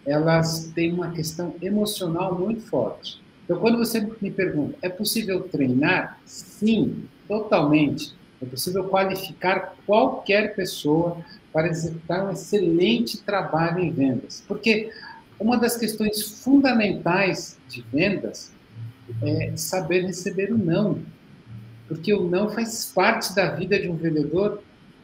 [0.05, 3.21] elas têm uma questão emocional muito forte.
[3.43, 6.17] Então, quando você me pergunta, é possível treinar?
[6.25, 8.13] Sim, totalmente.
[8.41, 11.17] É possível qualificar qualquer pessoa
[11.51, 14.43] para executar um excelente trabalho em vendas.
[14.47, 14.91] Porque
[15.39, 18.51] uma das questões fundamentais de vendas
[19.21, 21.01] é saber receber o não.
[21.87, 24.61] Porque o não faz parte da vida de um vendedor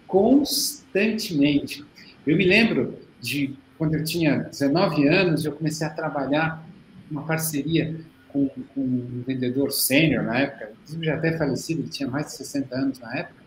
[0.08, 1.86] constantemente.
[2.26, 6.68] Eu me lembro de quando eu tinha 19 anos, eu comecei a trabalhar
[7.10, 8.00] uma parceria
[8.32, 12.76] com, com um vendedor sênior na época, já até falecido, ele tinha mais de 60
[12.76, 13.42] anos na época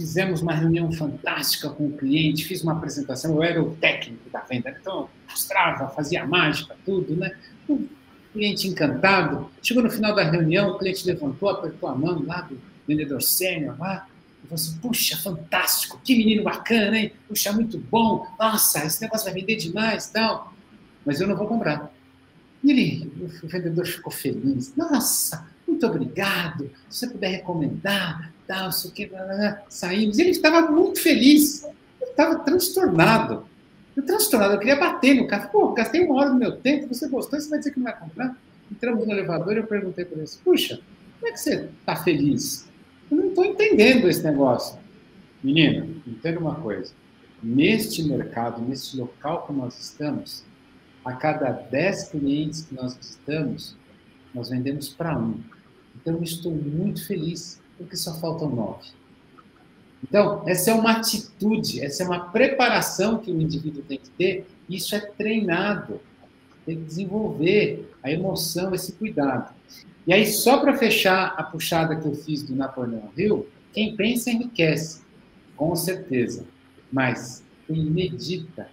[0.00, 4.40] fizemos uma reunião fantástica com o cliente, fiz uma apresentação, eu era o técnico da
[4.40, 7.36] venda, então mostrava, fazia mágica, tudo, né?
[7.68, 7.86] O
[8.32, 9.50] cliente encantado.
[9.62, 13.78] Chegou no final da reunião, o cliente levantou, apertou a mão lá do vendedor sênior
[13.78, 14.06] lá,
[14.42, 17.12] e falou assim, puxa, fantástico, que menino bacana, hein?
[17.28, 20.54] Puxa, muito bom, nossa, esse negócio vai vender demais tal,
[21.04, 21.92] mas eu não vou comprar.
[22.62, 28.88] E ele, o vendedor ficou feliz, nossa, muito obrigado, se você puder recomendar, tal, isso
[28.88, 29.10] aqui,
[29.68, 30.18] saímos.
[30.18, 31.64] Ele estava muito feliz,
[32.00, 33.44] ele estava transtornado.
[33.96, 35.50] Eu transtornado, eu queria bater no carro.
[35.50, 37.98] Pô, gastei uma hora do meu tempo, você gostou, você vai dizer que não vai
[37.98, 38.36] comprar?
[38.70, 40.80] Entramos no elevador e eu perguntei para ele, puxa,
[41.18, 42.68] como é que você está feliz?
[43.10, 44.78] Eu não estou entendendo esse negócio.
[45.42, 46.92] Menino, entenda uma coisa.
[47.42, 50.44] Neste mercado, neste local que nós estamos,
[51.04, 53.76] a cada 10 clientes que nós visitamos,
[54.34, 55.40] nós vendemos para um.
[55.96, 58.88] Então, eu estou muito feliz, porque só faltam nove.
[60.02, 64.46] Então, essa é uma atitude, essa é uma preparação que o indivíduo tem que ter,
[64.68, 66.00] isso é treinado,
[66.64, 69.52] tem que desenvolver a emoção, esse cuidado.
[70.06, 74.30] E aí, só para fechar a puxada que eu fiz do Napoleão Hill, quem pensa
[74.30, 75.02] enriquece,
[75.54, 76.46] com certeza,
[76.90, 78.68] mas quem medita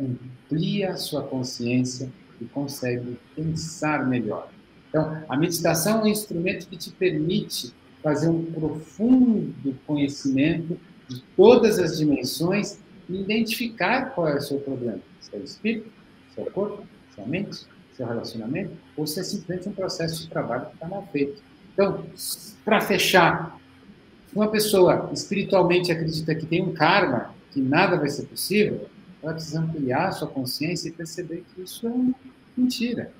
[0.00, 4.48] amplia a sua consciência e consegue pensar melhor.
[4.88, 11.78] Então, a meditação é um instrumento que te permite fazer um profundo conhecimento de todas
[11.78, 15.00] as dimensões e identificar qual é o seu problema.
[15.20, 15.90] Se é o espírito,
[16.34, 16.84] se é corpo,
[17.14, 20.74] se é mente, se é relacionamento, ou se é simplesmente um processo de trabalho que
[20.74, 21.42] está mal feito.
[21.72, 22.04] Então,
[22.64, 23.58] para fechar,
[24.34, 28.88] uma pessoa espiritualmente acredita que tem um karma, que nada vai ser possível,
[29.22, 32.14] ela precisa ampliar sua consciência e perceber que isso é uma
[32.56, 33.12] mentira.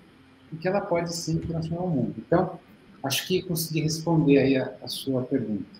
[0.52, 2.14] E que ela pode sim transformar o mundo.
[2.18, 2.58] Então,
[3.02, 5.78] acho que consegui responder aí a, a sua pergunta.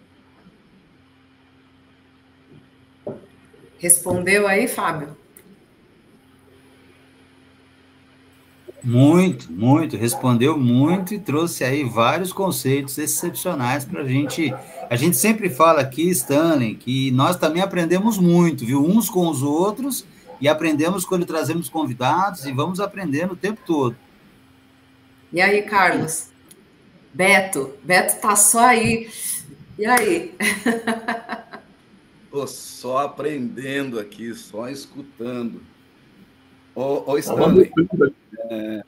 [3.78, 5.16] Respondeu aí, Fábio?
[8.88, 14.50] Muito, muito, respondeu muito e trouxe aí vários conceitos excepcionais para a gente.
[14.88, 18.82] A gente sempre fala aqui, Stanley, que nós também aprendemos muito, viu?
[18.82, 20.06] Uns com os outros
[20.40, 23.94] e aprendemos quando trazemos convidados e vamos aprendendo o tempo todo.
[25.30, 26.30] E aí, Carlos?
[27.12, 29.10] Beto, Beto tá só aí.
[29.78, 30.34] E aí?
[32.32, 35.60] Tô só aprendendo aqui, só escutando.
[36.74, 37.70] Ô, ô Stanley,
[38.50, 38.84] é,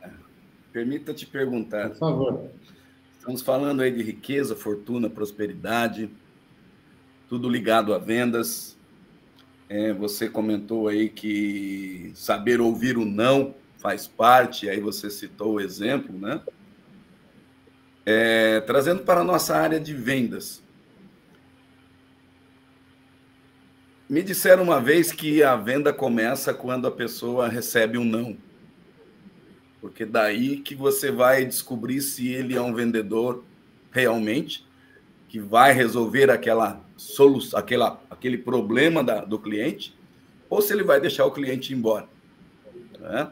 [0.73, 1.91] permita te perguntar.
[1.91, 2.51] Por favor.
[3.19, 6.11] Estamos falando aí de riqueza, fortuna, prosperidade,
[7.29, 8.79] tudo ligado a vendas.
[9.69, 15.61] É, você comentou aí que saber ouvir o não faz parte, aí você citou o
[15.61, 16.41] exemplo, né?
[18.05, 20.63] É, trazendo para a nossa área de vendas.
[24.09, 28.37] Me disseram uma vez que a venda começa quando a pessoa recebe um não.
[29.81, 33.43] Porque daí que você vai descobrir se ele é um vendedor
[33.91, 34.67] realmente,
[35.29, 39.97] que vai resolver aquela solução, aquela, aquele problema da, do cliente,
[40.49, 42.09] ou se ele vai deixar o cliente embora.
[42.99, 43.31] Né?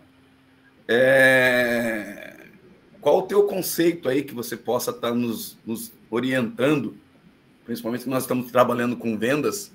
[0.87, 2.47] É...
[3.01, 6.97] Qual o teu conceito aí que você possa estar nos, nos orientando,
[7.65, 9.73] principalmente que nós estamos trabalhando com vendas,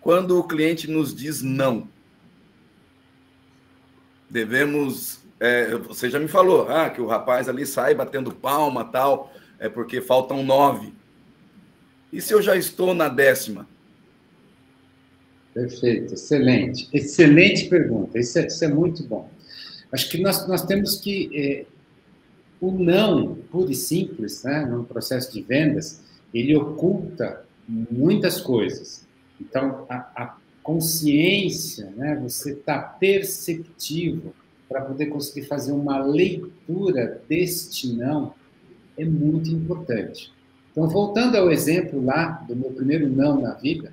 [0.00, 1.88] quando o cliente nos diz não,
[4.30, 5.24] devemos.
[5.38, 9.68] É, você já me falou ah, que o rapaz ali sai batendo palma tal, é
[9.68, 10.92] porque faltam nove.
[12.12, 13.68] E se eu já estou na décima?
[15.52, 16.88] Perfeito, excelente.
[16.92, 18.18] Excelente pergunta.
[18.18, 19.30] Isso é, isso é muito bom.
[19.92, 21.30] Acho que nós, nós temos que.
[21.34, 21.66] É,
[22.60, 29.06] o não, puro e simples, né, no processo de vendas, ele oculta muitas coisas.
[29.38, 34.34] Então, a, a consciência, né, você está perceptivo
[34.68, 38.34] para poder conseguir fazer uma leitura deste não,
[38.96, 40.32] é muito importante.
[40.70, 43.92] Então, voltando ao exemplo lá do meu primeiro não na vida,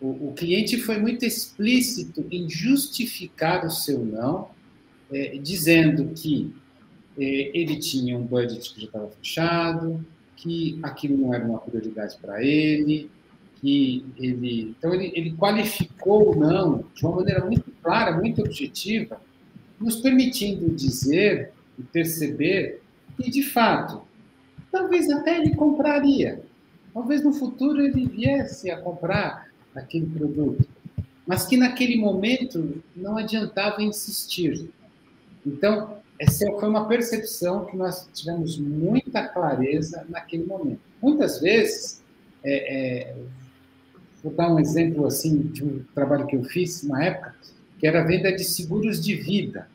[0.00, 4.48] o, o cliente foi muito explícito em justificar o seu não,
[5.10, 6.54] é, dizendo que
[7.18, 10.04] é, ele tinha um budget que já estava fechado,
[10.36, 13.10] que aquilo não era uma prioridade para ele,
[13.56, 14.74] que ele.
[14.78, 19.20] Então, ele, ele qualificou o não de uma maneira muito clara, muito objetiva,
[19.80, 22.80] nos permitindo dizer e perceber
[23.16, 24.02] que, de fato,
[24.70, 26.42] talvez até ele compraria.
[26.92, 30.64] Talvez no futuro ele viesse a comprar aquele produto,
[31.26, 34.70] mas que naquele momento não adiantava insistir.
[35.44, 40.80] Então, essa foi uma percepção que nós tivemos muita clareza naquele momento.
[41.02, 42.00] Muitas vezes,
[42.44, 43.16] é, é,
[44.24, 47.34] Vou dar um exemplo assim de um trabalho que eu fiz na época,
[47.84, 49.68] que era a venda de seguros de vida.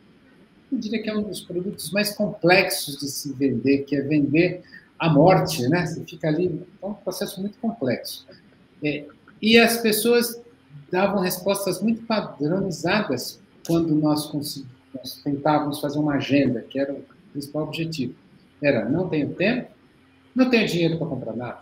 [0.72, 4.64] Eu diria que é um dos produtos mais complexos de se vender, que é vender
[4.98, 5.86] a morte, né?
[5.86, 8.26] Você fica ali, é um processo muito complexo.
[8.84, 9.06] É,
[9.40, 10.42] e as pessoas
[10.92, 17.66] davam respostas muito padronizadas quando nós, nós tentávamos fazer uma agenda, que era o principal
[17.66, 18.16] objetivo.
[18.60, 19.70] Era, não tenho tempo,
[20.34, 21.60] não tenho dinheiro para comprar nada.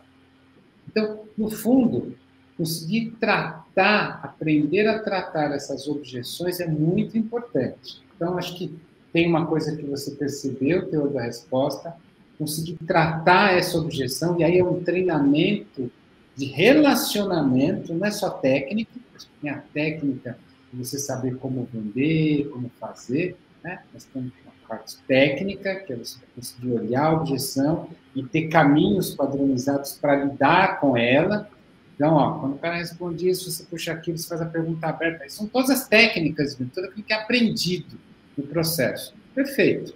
[0.88, 2.16] Então, no fundo,
[2.58, 8.02] conseguir tratar, aprender a tratar essas objeções é muito importante.
[8.16, 8.76] Então, acho que
[9.14, 11.96] tem uma coisa que você percebeu, teor da resposta,
[12.38, 15.92] conseguir tratar essa objeção, e aí é um treinamento
[16.36, 18.92] de relacionamento, não é só técnica,
[19.42, 20.38] tem a técnica
[20.72, 23.82] de você saber como vender, como fazer, né?
[23.94, 29.16] mas tem uma parte técnica, que é você conseguir olhar a objeção e ter caminhos
[29.16, 31.50] padronizados para lidar com ela,
[31.98, 35.28] então, ó, quando o cara responde isso, você puxa aquilo, você faz a pergunta aberta.
[35.30, 37.98] São todas as técnicas, tudo aquilo que é aprendido
[38.38, 39.16] no processo.
[39.34, 39.96] Perfeito.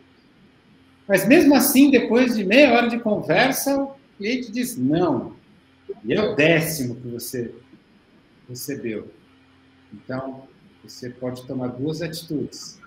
[1.07, 5.35] Mas mesmo assim, depois de meia hora de conversa, o cliente diz não.
[6.03, 7.53] E é o décimo que você
[8.49, 9.11] recebeu.
[9.93, 10.47] Então,
[10.83, 12.79] você pode tomar duas atitudes.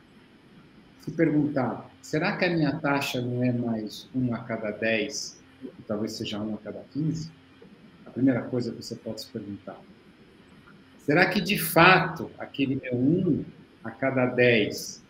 [1.02, 5.82] Se perguntar, será que a minha taxa não é mais um a cada 10, e
[5.82, 7.30] talvez seja um a cada 15?
[8.14, 9.78] Primeira coisa que você pode se perguntar.
[11.04, 13.44] Será que de fato aquele meu um
[13.82, 15.02] a cada 10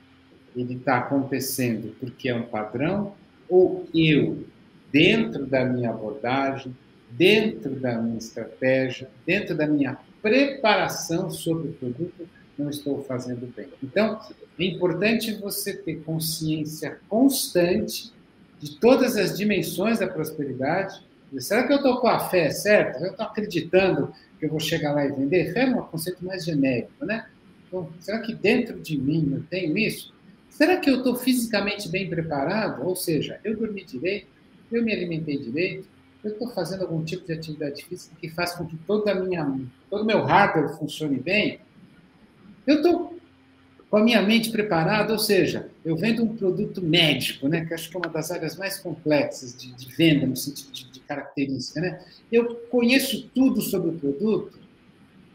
[0.57, 3.15] ele está acontecendo porque é um padrão
[3.49, 4.45] ou eu,
[4.91, 6.75] dentro da minha abordagem,
[7.11, 12.29] dentro da minha estratégia, dentro da minha preparação sobre o produto,
[12.59, 13.69] não estou fazendo bem.
[13.83, 14.21] Então,
[14.59, 18.13] é importante você ter consciência constante
[18.61, 21.03] de todas as dimensões da prosperidade.
[21.41, 22.99] Será que eu estou com a fé certa?
[23.01, 25.53] Eu estou acreditando que eu vou chegar lá e vender?
[25.53, 27.27] Fé é um conceito mais genérico, né?
[27.67, 30.13] Então, será que dentro de mim eu tenho isso?
[30.49, 32.87] Será que eu estou fisicamente bem preparado?
[32.87, 34.29] Ou seja, eu dormi direito,
[34.71, 35.89] eu me alimentei direito,
[36.23, 39.61] eu estou fazendo algum tipo de atividade física que faz com que toda a minha,
[39.91, 41.59] todo o meu hardware funcione bem?
[42.67, 43.19] Eu estou
[43.91, 47.91] com a minha mente preparada, ou seja, eu vendo um produto médico, né, que acho
[47.91, 52.05] que é uma das áreas mais complexas de, de venda no sentido de, característica, né?
[52.31, 54.59] Eu conheço tudo sobre o produto,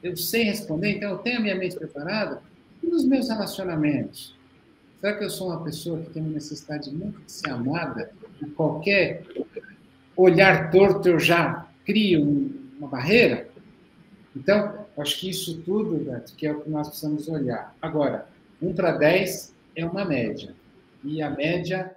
[0.02, 2.42] eu sei responder, então eu tenho a minha mente preparada.
[2.82, 4.36] E nos meus relacionamentos?
[5.00, 8.12] Será que eu sou uma pessoa que tem uma necessidade muito de ser amada
[8.42, 9.24] e qualquer
[10.16, 13.50] olhar torto eu já crio uma barreira?
[14.36, 17.76] Então, acho que isso tudo, Beto, que é o que nós precisamos olhar.
[17.82, 18.28] Agora,
[18.62, 20.54] 1 para 10 é uma média.
[21.04, 21.96] E a média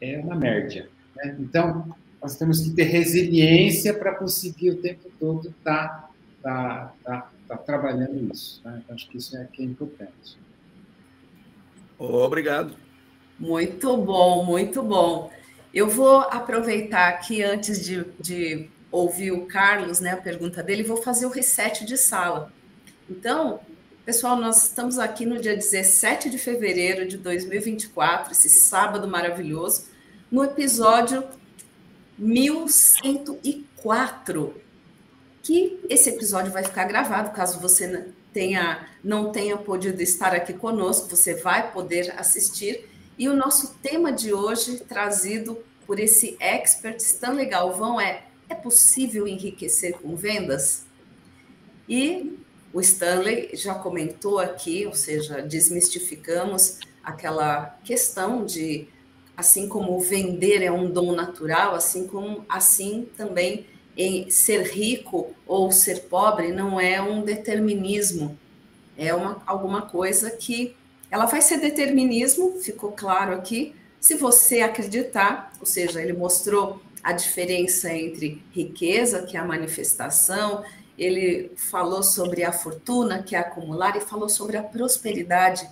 [0.00, 0.88] é uma média.
[1.16, 1.36] Né?
[1.40, 1.94] Então,
[2.26, 6.10] nós temos que ter resiliência para conseguir o tempo todo estar
[6.42, 8.60] tá, tá, tá está trabalhando isso.
[8.64, 8.80] Né?
[8.82, 10.36] Então, acho que isso é, que é importante.
[11.96, 12.74] Obrigado.
[13.38, 15.30] Muito bom, muito bom.
[15.72, 20.96] Eu vou aproveitar aqui, antes de, de ouvir o Carlos, né, a pergunta dele, vou
[20.96, 22.52] fazer o reset de sala.
[23.08, 23.60] Então,
[24.04, 29.86] pessoal, nós estamos aqui no dia 17 de fevereiro de 2024, esse sábado maravilhoso,
[30.28, 31.22] no episódio
[32.18, 34.54] 1104
[35.42, 41.08] que esse episódio vai ficar gravado, caso você tenha, não tenha podido estar aqui conosco,
[41.08, 42.90] você vai poder assistir.
[43.16, 49.28] E o nosso tema de hoje, trazido por esse expert Stanley Galvão, é: é possível
[49.28, 50.84] enriquecer com vendas?
[51.88, 52.36] E
[52.72, 58.88] o Stanley já comentou aqui, ou seja, desmistificamos aquela questão de
[59.36, 63.66] assim como vender é um dom natural, assim como assim também
[64.28, 68.38] ser rico ou ser pobre não é um determinismo,
[68.96, 70.74] é uma, alguma coisa que
[71.10, 77.12] ela vai ser determinismo, ficou claro aqui, se você acreditar, ou seja, ele mostrou a
[77.12, 80.64] diferença entre riqueza, que é a manifestação,
[80.98, 85.68] ele falou sobre a fortuna, que é acumular, e falou sobre a prosperidade,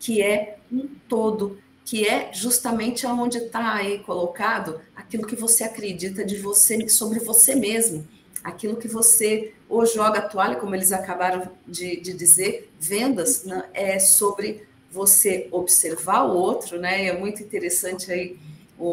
[0.00, 6.24] que é um todo, que é justamente aonde está aí colocado aquilo que você acredita
[6.24, 8.06] de você sobre você mesmo,
[8.42, 13.64] aquilo que você ou joga a toalha, como eles acabaram de, de dizer, vendas né,
[13.72, 17.06] é sobre você observar o outro, né?
[17.06, 18.38] É muito interessante aí
[18.78, 18.88] o,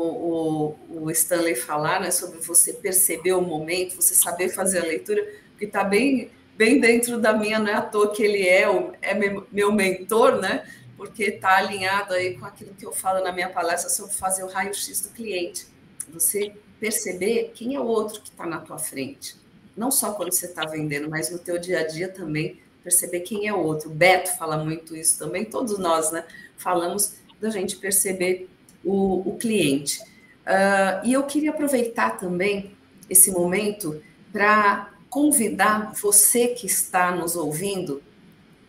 [0.89, 5.21] o, o Stanley falar, né, sobre você perceber o momento, você saber fazer a leitura,
[5.51, 8.91] porque está bem bem dentro da minha, não é à toa que ele é, o,
[9.01, 9.13] é
[9.49, 10.65] meu mentor, né?
[10.99, 14.47] Porque está alinhado aí com aquilo que eu falo na minha palestra sobre fazer o
[14.47, 15.65] raio-x do cliente.
[16.13, 19.37] Você perceber quem é o outro que está na tua frente.
[19.77, 23.47] Não só quando você está vendendo, mas no teu dia a dia também, perceber quem
[23.47, 23.89] é o outro.
[23.89, 26.25] O Beto fala muito isso também, todos nós, né?
[26.57, 28.49] Falamos da gente perceber
[28.83, 30.01] o, o cliente.
[30.01, 32.75] Uh, e eu queria aproveitar também
[33.09, 38.03] esse momento para convidar você que está nos ouvindo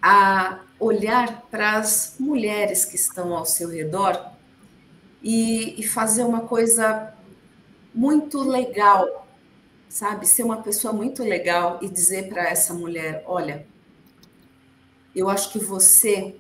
[0.02, 4.32] a olhar para as mulheres que estão ao seu redor
[5.22, 7.12] e, e fazer uma coisa
[7.94, 9.26] muito legal,
[9.88, 10.26] sabe?
[10.26, 13.66] Ser uma pessoa muito legal e dizer para essa mulher: olha,
[15.14, 16.36] eu acho que você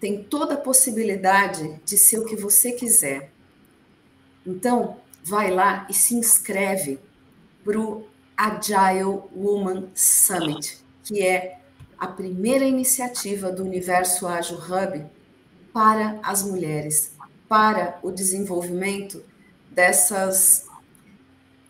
[0.00, 3.30] tem toda a possibilidade de ser o que você quiser.
[4.46, 6.98] Então, vai lá e se inscreve
[7.62, 11.59] para o Agile Woman Summit, que é
[12.00, 15.04] a primeira iniciativa do Universo Ágil Hub
[15.70, 17.14] para as mulheres,
[17.46, 19.22] para o desenvolvimento
[19.70, 20.66] dessas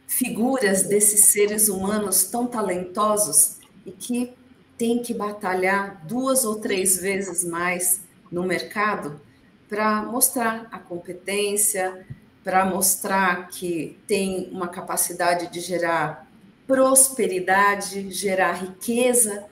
[0.06, 4.32] figuras, desses seres humanos tão talentosos e que
[4.78, 9.20] têm que batalhar duas ou três vezes mais no mercado
[9.68, 12.06] para mostrar a competência,
[12.44, 16.28] para mostrar que tem uma capacidade de gerar
[16.66, 19.49] prosperidade, gerar riqueza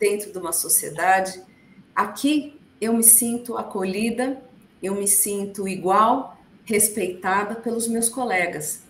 [0.00, 1.40] dentro de uma sociedade.
[1.94, 4.42] Aqui eu me sinto acolhida,
[4.82, 8.82] eu me sinto igual, respeitada pelos meus colegas.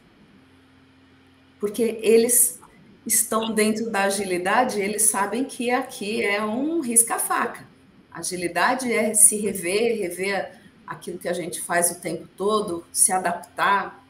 [1.58, 2.60] Porque eles
[3.04, 7.68] estão dentro da agilidade, eles sabem que aqui é um risca-faca.
[8.12, 14.04] Agilidade é se rever, rever aquilo que a gente faz o tempo todo, se adaptar.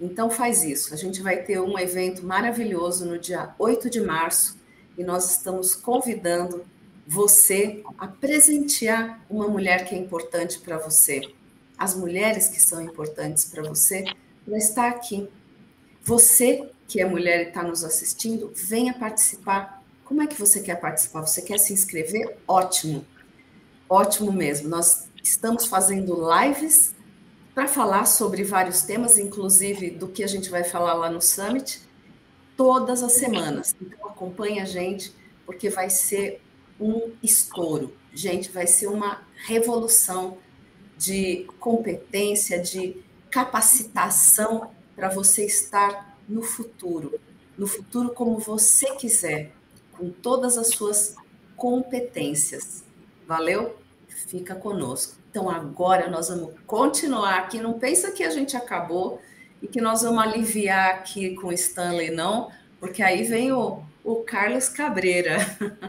[0.00, 0.92] Então faz isso.
[0.92, 4.53] A gente vai ter um evento maravilhoso no dia 8 de março
[4.96, 6.64] e nós estamos convidando
[7.06, 11.20] você a presentear uma mulher que é importante para você,
[11.76, 14.04] as mulheres que são importantes para você,
[14.44, 15.28] para estar aqui.
[16.02, 19.82] Você que é mulher e está nos assistindo, venha participar.
[20.04, 21.22] Como é que você quer participar?
[21.22, 22.36] Você quer se inscrever?
[22.46, 23.04] Ótimo,
[23.88, 24.68] ótimo mesmo.
[24.68, 26.94] Nós estamos fazendo lives
[27.54, 31.80] para falar sobre vários temas, inclusive do que a gente vai falar lá no Summit,
[32.56, 33.74] todas as semanas.
[33.80, 36.40] Então acompanhe a gente, porque vai ser
[36.80, 37.94] um estouro.
[38.12, 40.38] Gente, vai ser uma revolução
[40.96, 47.18] de competência, de capacitação para você estar no futuro,
[47.58, 49.52] no futuro como você quiser,
[49.92, 51.16] com todas as suas
[51.56, 52.84] competências.
[53.26, 53.76] Valeu?
[54.08, 55.16] Fica conosco.
[55.30, 57.58] Então agora nós vamos continuar aqui.
[57.58, 59.20] Não pensa que a gente acabou
[59.64, 64.68] e que nós vamos aliviar aqui com Stanley, não, porque aí vem o, o Carlos
[64.68, 65.38] Cabreira.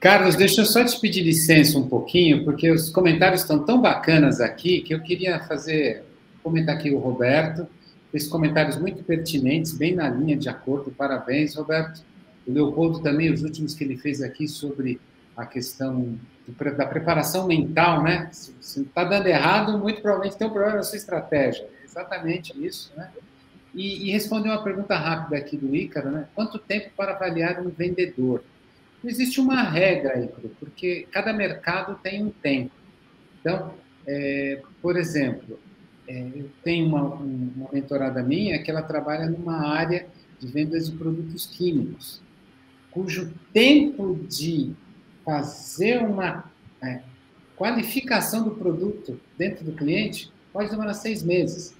[0.00, 4.40] Carlos, deixa eu só te pedir licença um pouquinho, porque os comentários estão tão bacanas
[4.40, 6.04] aqui que eu queria fazer,
[6.42, 7.64] comentar aqui o Roberto,
[8.10, 10.90] fez comentários muito pertinentes, bem na linha de acordo.
[10.90, 12.02] Parabéns, Roberto.
[12.44, 15.00] O Leopoldo também, os últimos que ele fez aqui sobre
[15.38, 16.18] a questão
[16.76, 18.28] da preparação mental, né?
[18.32, 21.68] Se está dando errado, muito provavelmente tem um problema na sua estratégia.
[21.84, 23.08] Exatamente isso, né?
[23.72, 26.26] E, e respondeu uma pergunta rápida aqui do Ícaro, né?
[26.34, 28.42] Quanto tempo para avaliar um vendedor?
[29.00, 32.72] Não existe uma regra, Icaro, porque cada mercado tem um tempo.
[33.40, 33.74] Então,
[34.08, 35.60] é, por exemplo,
[36.08, 40.08] é, eu tenho uma, uma mentorada minha que ela trabalha numa área
[40.40, 42.20] de vendas de produtos químicos,
[42.90, 44.74] cujo tempo de
[45.28, 46.50] fazer uma
[46.82, 47.02] é,
[47.54, 51.74] qualificação do produto dentro do cliente pode demorar seis meses.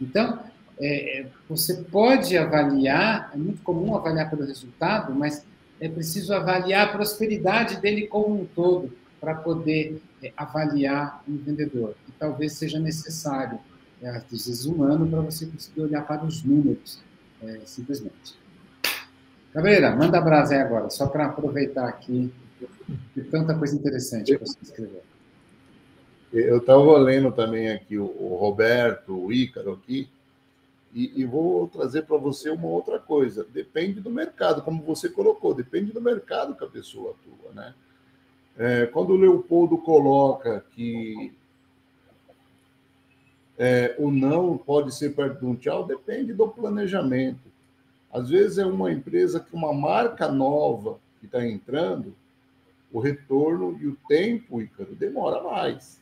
[0.00, 0.38] Então,
[0.78, 5.44] é, é você pode avaliar, é muito comum avaliar pelo resultado, mas
[5.80, 11.96] é preciso avaliar a prosperidade dele como um todo para poder é, avaliar um vendedor.
[12.08, 13.58] E talvez seja necessário,
[14.00, 17.00] é, às vezes, um ano para você conseguir olhar para os números,
[17.42, 18.40] é, simplesmente.
[19.52, 22.32] Cabreira, manda a brasa aí agora, só para aproveitar aqui
[23.30, 25.02] tanta coisa interessante que você escreveu.
[26.32, 30.08] Eu estava lendo também aqui o, o Roberto, o Ícaro aqui,
[30.94, 33.44] e, e vou trazer para você uma outra coisa.
[33.44, 37.74] Depende do mercado, como você colocou, depende do mercado que a pessoa atua, né?
[38.56, 41.32] É, quando o Leopoldo coloca que
[43.58, 47.50] é, o não pode ser perto de um tchau, depende do planejamento.
[48.12, 52.14] Às vezes é uma empresa que uma marca nova que está entrando,
[52.92, 56.00] o retorno e o tempo, Ícaro, demora mais.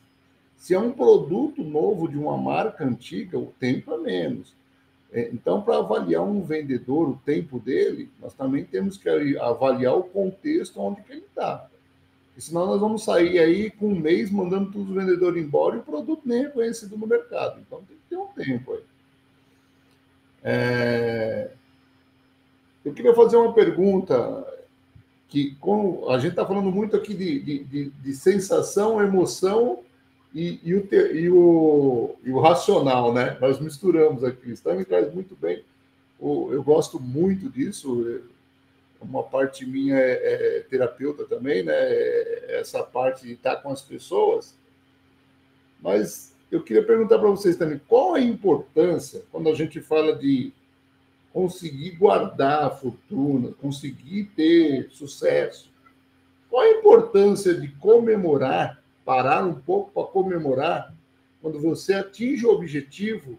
[0.57, 4.53] Se é um produto novo de uma marca antiga, o tempo é menos.
[5.11, 10.03] É, então, para avaliar um vendedor, o tempo dele, nós também temos que avaliar o
[10.03, 11.67] contexto onde que ele está.
[12.37, 15.83] Senão nós vamos sair aí com um mês mandando todos os vendedores embora e o
[15.83, 17.59] produto nem é conhecido no mercado.
[17.59, 18.83] Então tem que ter um tempo aí.
[20.43, 21.51] É...
[22.83, 24.15] Eu queria fazer uma pergunta
[25.31, 29.79] que como a gente está falando muito aqui de, de, de, de sensação, emoção
[30.35, 33.37] e, e, o, e, o, e o racional, né?
[33.39, 34.51] Nós misturamos aqui.
[34.51, 35.63] Então, me traz muito bem.
[36.19, 38.21] Eu gosto muito disso.
[38.99, 41.73] Uma parte minha é, é terapeuta também, né?
[41.73, 44.53] É essa parte de estar com as pessoas.
[45.81, 50.51] Mas eu queria perguntar para vocês também qual a importância quando a gente fala de
[51.33, 55.71] conseguir guardar a fortuna, conseguir ter sucesso.
[56.49, 60.93] Qual a importância de comemorar parar um pouco para comemorar
[61.41, 63.37] quando você atinge o objetivo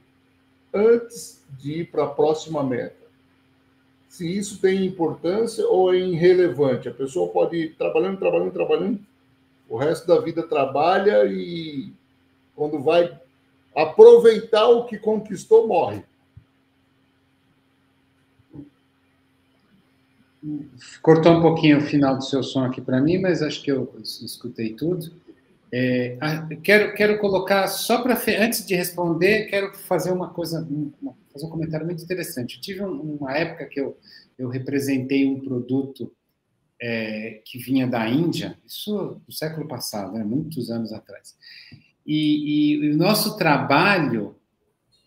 [0.72, 3.02] antes de ir para a próxima meta.
[4.08, 6.88] Se isso tem importância ou é irrelevante.
[6.88, 9.00] A pessoa pode ir trabalhando, trabalhando, trabalhando,
[9.68, 11.92] o resto da vida trabalha e
[12.54, 13.18] quando vai
[13.74, 16.04] aproveitar o que conquistou, morre.
[21.00, 23.94] Cortou um pouquinho o final do seu som aqui para mim, mas acho que eu
[24.02, 25.12] escutei tudo.
[25.72, 26.18] É,
[26.62, 28.14] quero, quero colocar, só para.
[28.38, 30.66] Antes de responder, quero fazer uma coisa,
[31.00, 32.56] uma, fazer um comentário muito interessante.
[32.56, 33.96] Eu tive uma época que eu,
[34.38, 36.12] eu representei um produto
[36.82, 41.36] é, que vinha da Índia, isso do século passado, né, muitos anos atrás.
[42.04, 44.34] E, e, o nosso trabalho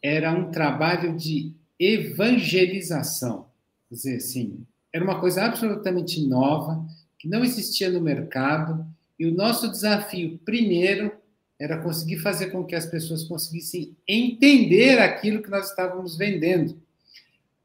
[0.02, 3.48] era um trabalho de evangelização,
[3.90, 4.66] quer dizer, assim,
[4.96, 6.82] era uma coisa absolutamente nova,
[7.20, 8.88] que não existia no mercado,
[9.20, 11.12] e o nosso desafio, primeiro,
[11.60, 16.82] era conseguir fazer com que as pessoas conseguissem entender aquilo que nós estávamos vendendo.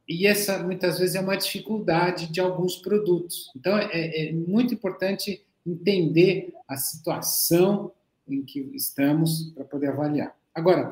[0.09, 3.49] E essa, muitas vezes, é uma dificuldade de alguns produtos.
[3.55, 7.93] Então, é, é muito importante entender a situação
[8.27, 10.35] em que estamos para poder avaliar.
[10.53, 10.91] Agora,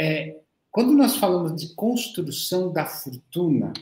[0.00, 0.38] é,
[0.70, 3.74] quando nós falamos de construção da fortuna,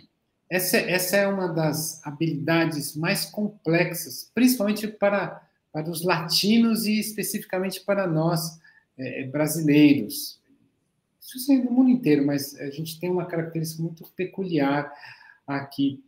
[0.55, 5.43] essa, essa é uma das habilidades mais complexas, principalmente para
[5.73, 8.61] para os latinos e especificamente para nós
[8.99, 10.39] é, brasileiros.
[11.19, 14.93] Isso é no mundo inteiro, mas a gente tem uma característica muito peculiar
[15.47, 16.05] aqui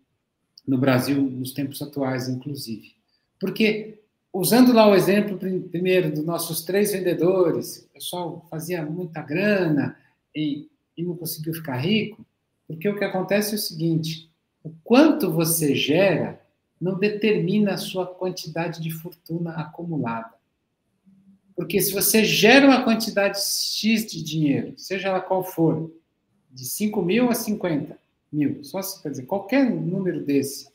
[0.66, 2.94] no Brasil, nos tempos atuais, inclusive.
[3.40, 9.96] Porque, usando lá o exemplo primeiro dos nossos três vendedores, o pessoal fazia muita grana
[10.36, 12.22] e, e não conseguiu ficar rico,
[12.66, 14.30] porque o que acontece é o seguinte:
[14.64, 16.40] o quanto você gera
[16.80, 20.32] não determina a sua quantidade de fortuna acumulada.
[21.54, 25.94] Porque se você gera uma quantidade X de dinheiro, seja ela qual for,
[26.50, 27.96] de 5 mil a 50
[28.32, 30.68] mil, só se quer dizer, qualquer número desse,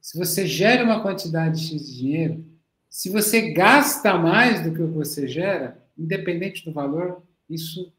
[0.00, 2.44] se você gera uma quantidade X de dinheiro,
[2.88, 7.92] se você gasta mais do que o que você gera, independente do valor, isso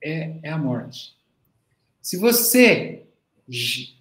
[0.00, 1.16] é, é a morte.
[2.00, 3.07] Se você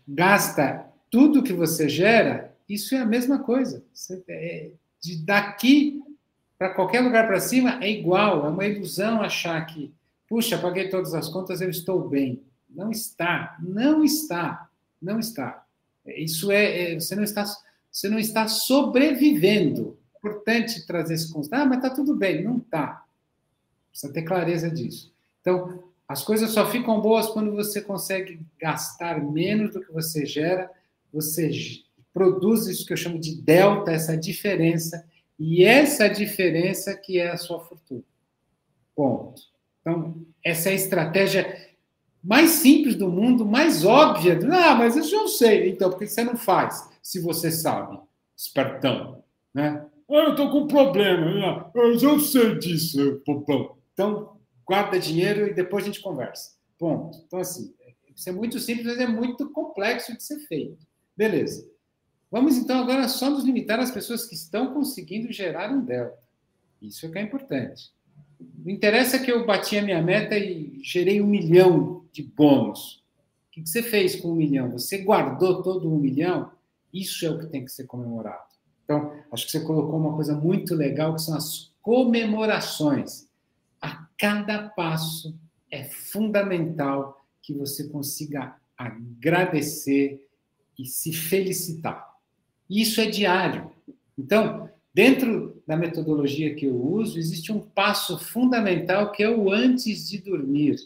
[0.07, 3.83] gasta tudo que você gera, isso é a mesma coisa.
[4.27, 4.71] É,
[5.01, 6.01] de daqui
[6.57, 8.45] para qualquer lugar para cima é igual.
[8.45, 9.93] É uma ilusão achar que,
[10.27, 12.41] puxa, paguei todas as contas, eu estou bem.
[12.69, 14.69] Não está, não está,
[15.01, 15.65] não está.
[16.05, 17.45] Isso é, é você não está,
[17.91, 19.97] você não está sobrevivendo.
[20.17, 21.53] Importante trazer esse conceito.
[21.53, 22.43] Ah, mas está tudo bem.
[22.43, 23.05] Não está.
[23.91, 25.13] Precisa ter clareza disso.
[25.41, 30.72] Então, as coisas só ficam boas quando você consegue gastar menos do que você gera,
[31.12, 31.51] você
[32.14, 35.05] produz isso que eu chamo de delta, essa diferença,
[35.38, 38.03] e essa diferença que é a sua fortuna.
[38.95, 39.41] Ponto.
[39.82, 41.68] Então, essa é a estratégia
[42.24, 44.39] mais simples do mundo, mais óbvia.
[44.51, 45.70] Ah, mas isso eu sei.
[45.70, 47.99] Então, por que você não faz, se você sabe?
[48.36, 49.24] Espertão.
[49.53, 49.86] Né?
[50.10, 51.70] Ah, eu estou com um problema.
[51.76, 53.22] Eu já sei disso.
[53.93, 54.36] Então,
[54.68, 56.51] guarda dinheiro e depois a gente conversa.
[56.78, 57.18] Ponto.
[57.26, 57.74] Então, assim,
[58.15, 60.86] isso é muito simples, mas é muito complexo de ser feito.
[61.15, 61.68] Beleza.
[62.30, 66.18] Vamos então agora só nos limitar às pessoas que estão conseguindo gerar um delta.
[66.82, 67.91] Isso é que é importante.
[68.39, 73.03] Não interessa que eu bati a minha meta e gerei um milhão de bônus.
[73.47, 74.72] O que você fez com um milhão?
[74.72, 76.51] Você guardou todo um milhão?
[76.93, 78.45] Isso é o que tem que ser comemorado.
[78.84, 83.26] Então, acho que você colocou uma coisa muito legal, que são as comemorações.
[84.18, 85.38] Cada passo
[85.70, 90.26] é fundamental que você consiga agradecer
[90.78, 92.15] e se felicitar.
[92.70, 93.72] Isso é diário.
[94.18, 100.09] Então, dentro da metodologia que eu uso, existe um passo fundamental que é o antes
[100.09, 100.78] de dormir.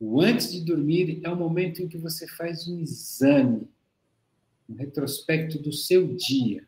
[0.00, 3.68] O antes de dormir é o momento em que você faz um exame,
[4.68, 6.66] um retrospecto do seu dia.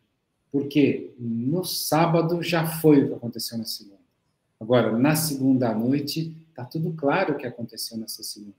[0.51, 3.96] Porque no sábado já foi o que aconteceu na segunda.
[4.59, 8.55] Agora, na segunda noite, está tudo claro o que aconteceu nessa segunda.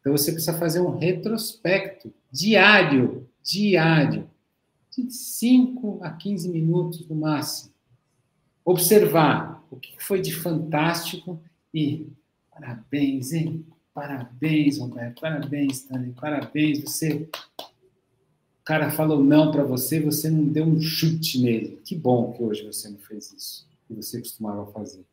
[0.00, 4.30] Então, você precisa fazer um retrospecto diário, diário
[4.90, 7.72] de 5 a 15 minutos no máximo.
[8.64, 11.40] Observar o que foi de fantástico
[11.72, 12.08] e
[12.50, 13.66] parabéns, hein?
[13.92, 17.28] Parabéns, Roberto, parabéns, Stanley, parabéns, você.
[17.58, 21.80] O cara falou não para você, você não deu um chute nele.
[21.84, 25.04] Que bom que hoje você não fez isso, que você costumava fazer.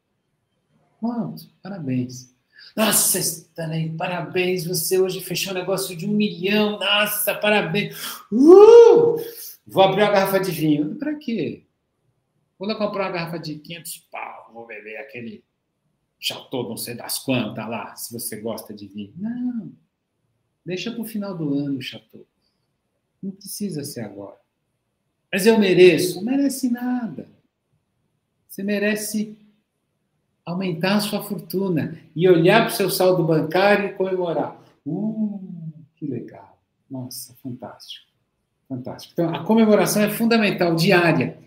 [1.03, 2.33] Pronto, parabéns.
[2.77, 7.93] Nossa, Stanley, parabéns, você hoje fechou um negócio de um milhão, nossa, parabéns.
[8.31, 9.17] Uh!
[9.67, 10.95] Vou abrir uma garrafa de vinho.
[10.95, 11.65] Para quê?
[12.57, 15.43] Quando eu comprar uma garrafa de 500 pau, vou beber aquele
[16.17, 19.13] chateau, não sei das quantas lá, se você gosta de vinho.
[19.17, 19.73] Não.
[20.65, 22.25] Deixa para o final do ano o chateau.
[23.21, 24.39] Não precisa ser agora.
[25.29, 26.23] Mas eu mereço.
[26.23, 27.27] Não merece nada.
[28.47, 29.42] Você merece
[30.45, 34.61] aumentar a sua fortuna e olhar para o seu saldo bancário e comemorar.
[34.85, 35.41] Uh,
[35.95, 36.59] que legal.
[36.89, 38.07] Nossa, fantástico.
[38.67, 39.13] Fantástico.
[39.13, 41.37] Então, a comemoração é fundamental, diária.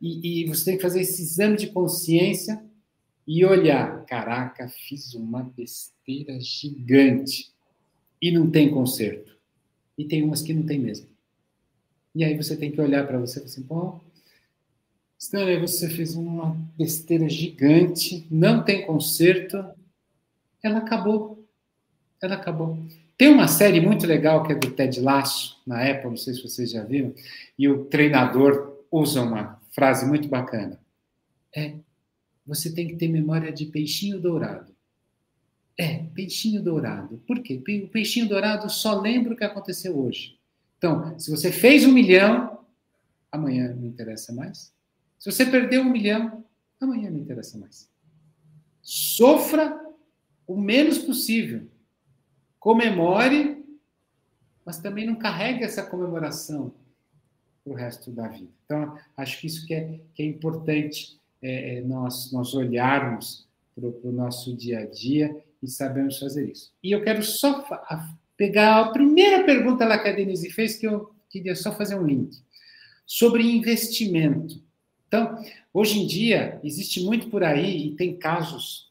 [0.00, 2.62] E, e, você tem que fazer esse exame de consciência
[3.26, 7.52] e olhar: caraca, fiz uma besteira gigante.
[8.20, 9.36] E não tem conserto.
[9.98, 11.08] E tem umas que não tem mesmo.
[12.14, 14.00] E aí você tem que olhar para você e falar assim, bom,
[15.22, 19.64] Stanley, você fez uma besteira gigante, não tem conserto,
[20.60, 21.46] ela acabou.
[22.20, 22.76] Ela acabou.
[23.16, 26.42] Tem uma série muito legal que é do Ted Lasso, na Apple, não sei se
[26.42, 27.14] vocês já viram,
[27.56, 30.80] e o treinador usa uma frase muito bacana.
[31.56, 31.74] É,
[32.44, 34.74] você tem que ter memória de peixinho dourado.
[35.78, 37.22] É, peixinho dourado.
[37.28, 37.62] Por quê?
[37.84, 40.36] O peixinho dourado só lembra o que aconteceu hoje.
[40.78, 42.58] Então, se você fez um milhão,
[43.30, 44.72] amanhã não interessa mais.
[45.22, 46.44] Se você perdeu um milhão,
[46.80, 47.88] amanhã não interessa mais.
[48.82, 49.80] Sofra
[50.44, 51.68] o menos possível.
[52.58, 53.64] Comemore,
[54.66, 56.74] mas também não carregue essa comemoração
[57.62, 58.50] para o resto da vida.
[58.64, 63.46] Então, acho que isso que é, que é importante é, é nós, nós olharmos
[63.76, 66.72] para o nosso dia a dia e sabemos fazer isso.
[66.82, 67.64] E eu quero só
[68.36, 72.04] pegar a primeira pergunta lá que a Denise fez, que eu queria só fazer um
[72.04, 72.42] link,
[73.06, 74.60] sobre investimento.
[75.12, 75.44] Então,
[75.74, 78.90] hoje em dia, existe muito por aí, e tem casos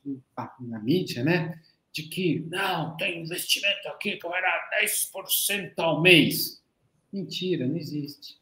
[0.60, 1.60] na mídia, né?
[1.92, 6.62] De que, não, tem investimento aqui que vai dar 10% ao mês.
[7.12, 8.38] Mentira, não existe.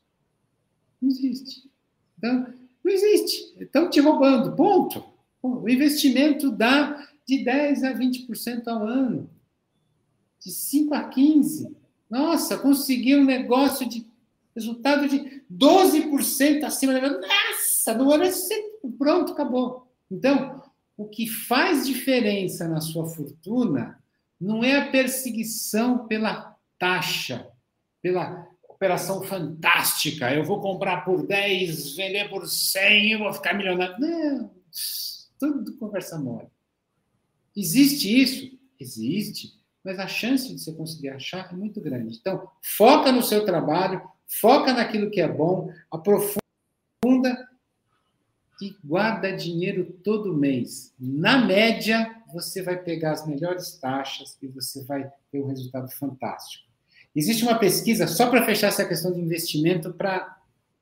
[1.01, 1.71] Não existe.
[2.17, 2.53] Então,
[2.83, 3.55] não existe.
[3.57, 5.13] Estão te roubando, ponto.
[5.41, 9.29] O investimento dá de 10% a 20% ao ano.
[10.43, 11.73] De 5% a 15%.
[12.09, 14.01] Nossa, consegui um negócio de
[14.59, 17.09] resultado de 12% acima da.
[17.09, 18.31] Nossa, no ano é
[18.97, 19.91] pronto, acabou.
[20.11, 20.63] Então,
[20.97, 24.01] o que faz diferença na sua fortuna
[24.39, 27.47] não é a perseguição pela taxa,
[28.01, 30.33] pela operação fantástica.
[30.33, 33.97] Eu vou comprar por 10, vender por 100 e vou ficar milionário.
[33.99, 34.51] Não,
[35.39, 36.47] tudo conversa mole.
[37.55, 38.59] Existe isso?
[38.79, 39.53] Existe,
[39.83, 42.17] mas a chance de você conseguir achar é muito grande.
[42.17, 46.39] Então, foca no seu trabalho, foca naquilo que é bom, aprofunda
[48.61, 50.93] e guarda dinheiro todo mês.
[50.99, 56.67] Na média, você vai pegar as melhores taxas e você vai ter um resultado fantástico.
[57.15, 60.37] Existe uma pesquisa, só para fechar essa questão de investimento, para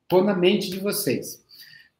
[0.09, 1.43] pôr na mente de vocês.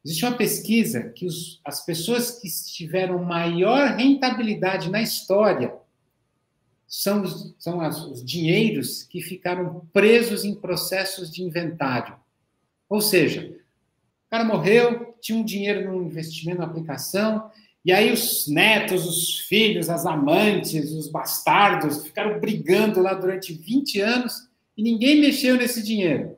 [0.03, 5.73] Existe uma pesquisa que os, as pessoas que tiveram maior rentabilidade na história
[6.87, 12.15] são, os, são as, os dinheiros que ficaram presos em processos de inventário.
[12.89, 13.53] Ou seja,
[14.27, 17.51] o cara morreu, tinha um dinheiro no investimento, na aplicação,
[17.83, 24.01] e aí os netos, os filhos, as amantes, os bastardos ficaram brigando lá durante 20
[24.01, 26.37] anos e ninguém mexeu nesse dinheiro.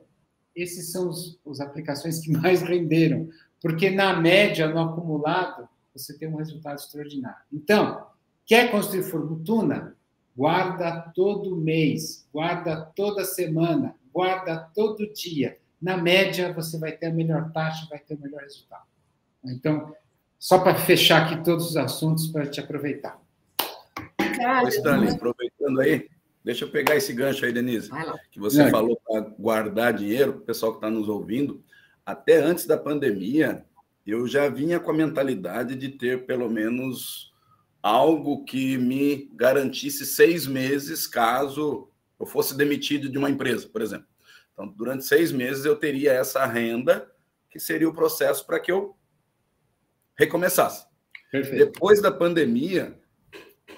[0.54, 3.28] Esses são os, as aplicações que mais renderam,
[3.60, 7.42] porque na média, no acumulado, você tem um resultado extraordinário.
[7.52, 8.06] Então,
[8.46, 9.96] quer construir fortuna?
[10.40, 15.58] Guarda todo mês, guarda toda semana, guarda todo dia.
[15.78, 18.86] Na média, você vai ter a melhor taxa, vai ter o melhor resultado.
[19.44, 19.94] Então,
[20.38, 23.20] só para fechar aqui todos os assuntos para te aproveitar.
[24.16, 26.08] Cara, Stanley, aproveitando aí,
[26.42, 27.90] deixa eu pegar esse gancho aí, Denise,
[28.32, 31.62] que você falou para guardar dinheiro, o pessoal que está nos ouvindo
[32.06, 33.66] até antes da pandemia,
[34.06, 37.29] eu já vinha com a mentalidade de ter pelo menos
[37.82, 44.06] algo que me garantisse seis meses caso eu fosse demitido de uma empresa, por exemplo.
[44.52, 47.10] Então, durante seis meses eu teria essa renda,
[47.48, 48.94] que seria o processo para que eu
[50.14, 50.86] recomeçasse.
[51.30, 51.64] Perfeito.
[51.64, 52.98] Depois da pandemia,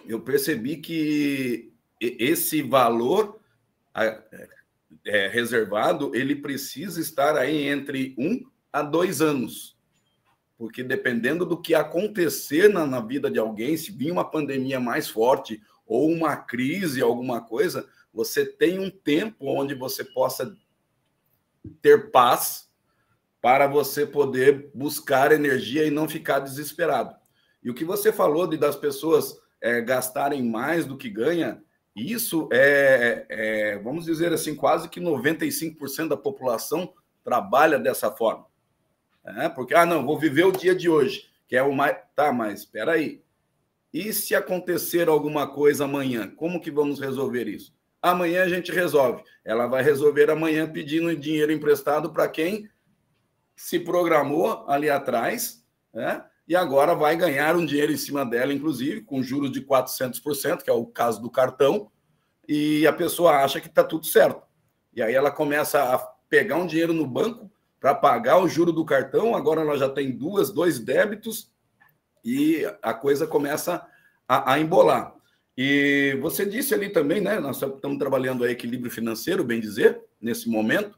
[0.07, 3.41] eu percebi que esse valor
[3.95, 9.72] é, reservado, ele precisa estar aí entre um a dois anos.
[10.63, 15.09] Porque dependendo do que acontecer na, na vida de alguém, se vir uma pandemia mais
[15.09, 20.57] forte ou uma crise, alguma coisa, você tem um tempo onde você possa
[21.83, 22.71] ter paz
[23.41, 27.17] para você poder buscar energia e não ficar desesperado.
[27.61, 31.61] E o que você falou de das pessoas é, gastarem mais do que ganha,
[31.93, 36.95] isso é, é, vamos dizer assim, quase que 95% da população
[37.25, 38.52] trabalha dessa forma.
[39.25, 41.97] É, porque, ah, não, vou viver o dia de hoje, que é o mais.
[42.15, 43.23] Tá, mas espera aí.
[43.93, 47.75] E se acontecer alguma coisa amanhã, como que vamos resolver isso?
[48.01, 49.23] Amanhã a gente resolve.
[49.45, 52.69] Ela vai resolver amanhã pedindo dinheiro emprestado para quem
[53.55, 56.25] se programou ali atrás, né?
[56.47, 60.71] e agora vai ganhar um dinheiro em cima dela, inclusive, com juros de 400%, que
[60.71, 61.91] é o caso do cartão,
[62.49, 64.43] e a pessoa acha que está tudo certo.
[64.93, 65.99] E aí ela começa a
[66.29, 67.51] pegar um dinheiro no banco
[67.83, 71.51] para pagar o juro do cartão, agora ela já tem duas, dois débitos,
[72.25, 73.85] e a coisa começa
[74.29, 75.13] a, a embolar.
[75.59, 77.41] E você disse ali também, né?
[77.41, 80.97] Nós estamos trabalhando a equilíbrio financeiro, bem dizer, nesse momento.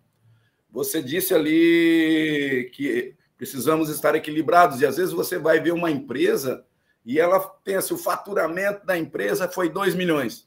[0.71, 6.67] você disse ali que precisamos estar equilibrados, e às vezes você vai ver uma empresa
[7.03, 10.47] e ela pensa, o faturamento da empresa foi 2 milhões.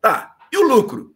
[0.00, 1.14] Tá, e o lucro?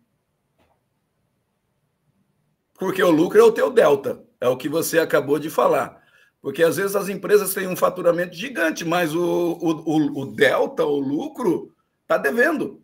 [2.79, 6.01] Porque o lucro é o teu delta, é o que você acabou de falar.
[6.41, 10.99] Porque às vezes as empresas têm um faturamento gigante, mas o, o, o delta, o
[10.99, 12.83] lucro, está devendo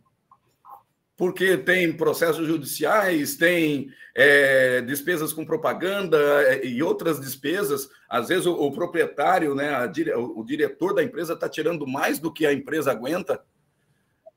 [1.17, 7.89] porque tem processos judiciais, tem é, despesas com propaganda é, e outras despesas.
[8.07, 12.19] Às vezes o, o proprietário, né, a, o, o diretor da empresa está tirando mais
[12.19, 13.43] do que a empresa aguenta.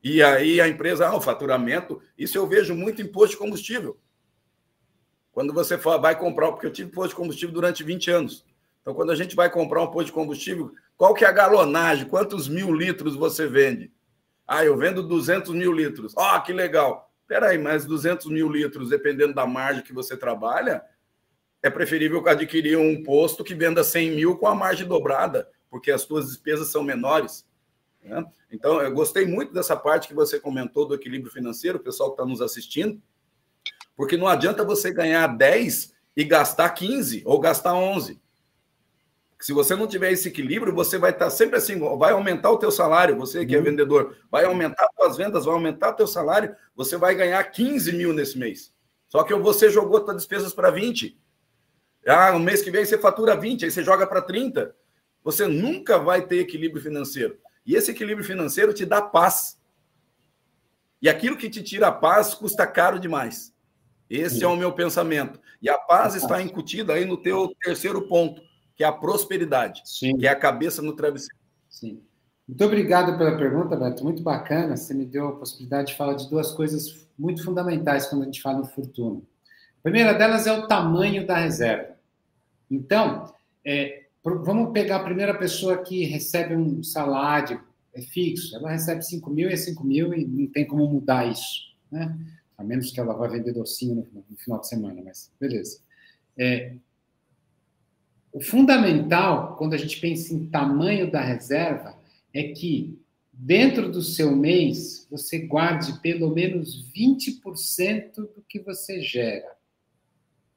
[0.03, 3.99] E aí a empresa, ah, o faturamento, isso eu vejo muito em posto de combustível.
[5.31, 8.45] Quando você vai comprar, porque eu tive posto de combustível durante 20 anos.
[8.81, 12.07] Então, quando a gente vai comprar um posto de combustível, qual que é a galonagem?
[12.07, 13.91] Quantos mil litros você vende?
[14.47, 16.13] Ah, eu vendo 200 mil litros.
[16.17, 17.09] Ó, oh, que legal.
[17.27, 20.83] Peraí, mas 200 mil litros, dependendo da margem que você trabalha,
[21.63, 26.01] é preferível adquirir um posto que venda 100 mil com a margem dobrada, porque as
[26.01, 27.47] suas despesas são menores.
[28.03, 28.25] Né?
[28.51, 32.15] Então, eu gostei muito dessa parte que você comentou do equilíbrio financeiro, o pessoal que
[32.15, 33.01] está nos assistindo,
[33.95, 38.19] porque não adianta você ganhar 10 e gastar 15 ou gastar 11.
[39.39, 42.71] Se você não tiver esse equilíbrio, você vai estar sempre assim, vai aumentar o teu
[42.71, 43.63] salário, você que é uhum.
[43.63, 47.91] vendedor, vai aumentar as tuas vendas, vai aumentar o teu salário, você vai ganhar 15
[47.93, 48.71] mil nesse mês.
[49.07, 51.19] Só que você jogou suas despesas para 20.
[52.07, 54.75] Ah, no mês que vem você fatura 20, aí você joga para 30.
[55.23, 57.37] Você nunca vai ter equilíbrio financeiro.
[57.65, 59.59] E esse equilíbrio financeiro te dá paz.
[61.01, 63.50] E aquilo que te tira a paz custa caro demais.
[64.11, 65.39] Esse é o meu pensamento.
[65.61, 68.41] E a paz está incutida aí no teu terceiro ponto
[68.75, 70.17] que é a prosperidade, Sim.
[70.17, 71.35] que é a cabeça no travesseiro.
[71.69, 72.01] Sim.
[72.47, 74.03] Muito obrigado pela pergunta, Beto.
[74.03, 74.75] Muito bacana.
[74.75, 78.41] Você me deu a possibilidade de falar de duas coisas muito fundamentais quando a gente
[78.41, 79.21] fala em fortuna.
[79.79, 81.95] A primeira delas é o tamanho da reserva.
[82.69, 83.31] Então,
[83.63, 88.55] é, vamos pegar a primeira pessoa que recebe um salário é fixo.
[88.55, 91.71] Ela recebe 5 mil e é 5 mil e não tem como mudar isso.
[91.91, 92.17] Né?
[92.61, 95.79] A menos que ela vá vender docinho no, no final de semana, mas beleza.
[96.37, 96.75] É,
[98.31, 101.95] o fundamental, quando a gente pensa em tamanho da reserva,
[102.33, 102.97] é que
[103.33, 109.55] dentro do seu mês você guarde pelo menos 20% do que você gera.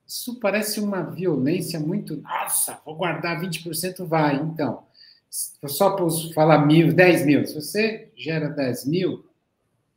[0.06, 2.16] Isso parece uma violência muito.
[2.18, 4.36] Nossa, vou guardar 20%, vai.
[4.36, 4.84] Então,
[5.30, 7.46] só para falar mil, 10 mil.
[7.46, 9.24] Se você gera 10 mil,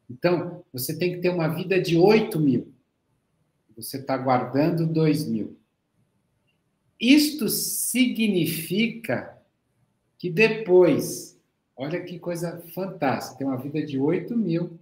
[0.10, 2.74] então você tem que ter uma vida de 8 mil.
[3.76, 5.60] Você está guardando 2 mil.
[6.99, 9.38] Isto significa
[10.18, 11.39] que depois,
[11.76, 14.80] olha que coisa fantástica, tem uma vida de 8 mil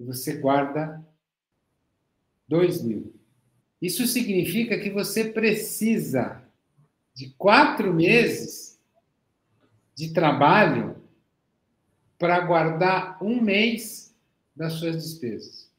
[0.00, 1.04] e você guarda
[2.48, 3.14] 2 mil.
[3.80, 6.42] Isso significa que você precisa
[7.14, 8.80] de quatro meses
[9.94, 10.96] de trabalho
[12.18, 14.07] para guardar um mês
[14.58, 15.70] das suas despesas.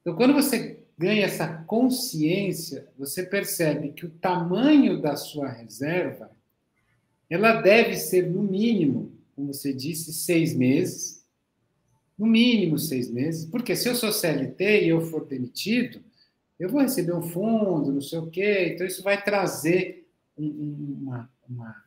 [0.00, 6.30] Então, quando você ganha essa consciência, você percebe que o tamanho da sua reserva
[7.28, 11.26] ela deve ser, no mínimo, como você disse, seis meses.
[12.16, 13.44] No mínimo seis meses.
[13.44, 16.00] Porque se eu sou CLT e eu for demitido,
[16.58, 18.72] eu vou receber um fundo, não sei o quê.
[18.74, 21.84] Então, isso vai trazer um, uma, uma,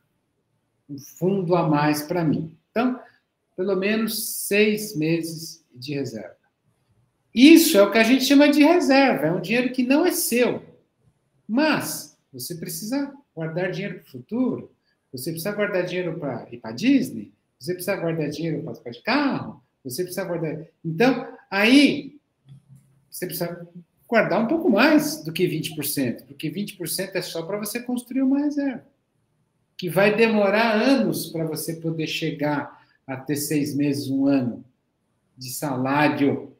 [0.88, 2.56] um fundo a mais para mim.
[2.70, 3.00] Então,
[3.56, 6.36] pelo menos seis meses de reserva.
[7.34, 10.12] Isso é o que a gente chama de reserva, é um dinheiro que não é
[10.12, 10.62] seu.
[11.48, 14.72] Mas você precisa guardar dinheiro para o futuro,
[15.10, 19.02] você precisa guardar dinheiro para ir para Disney, você precisa guardar dinheiro para trocar de
[19.02, 20.66] carro, você precisa guardar.
[20.84, 22.18] Então, aí
[23.10, 23.66] você precisa
[24.06, 28.40] guardar um pouco mais do que 20%, porque 20% é só para você construir uma
[28.40, 28.84] reserva,
[29.76, 34.64] que vai demorar anos para você poder chegar a ter seis meses, um ano
[35.36, 36.56] de salário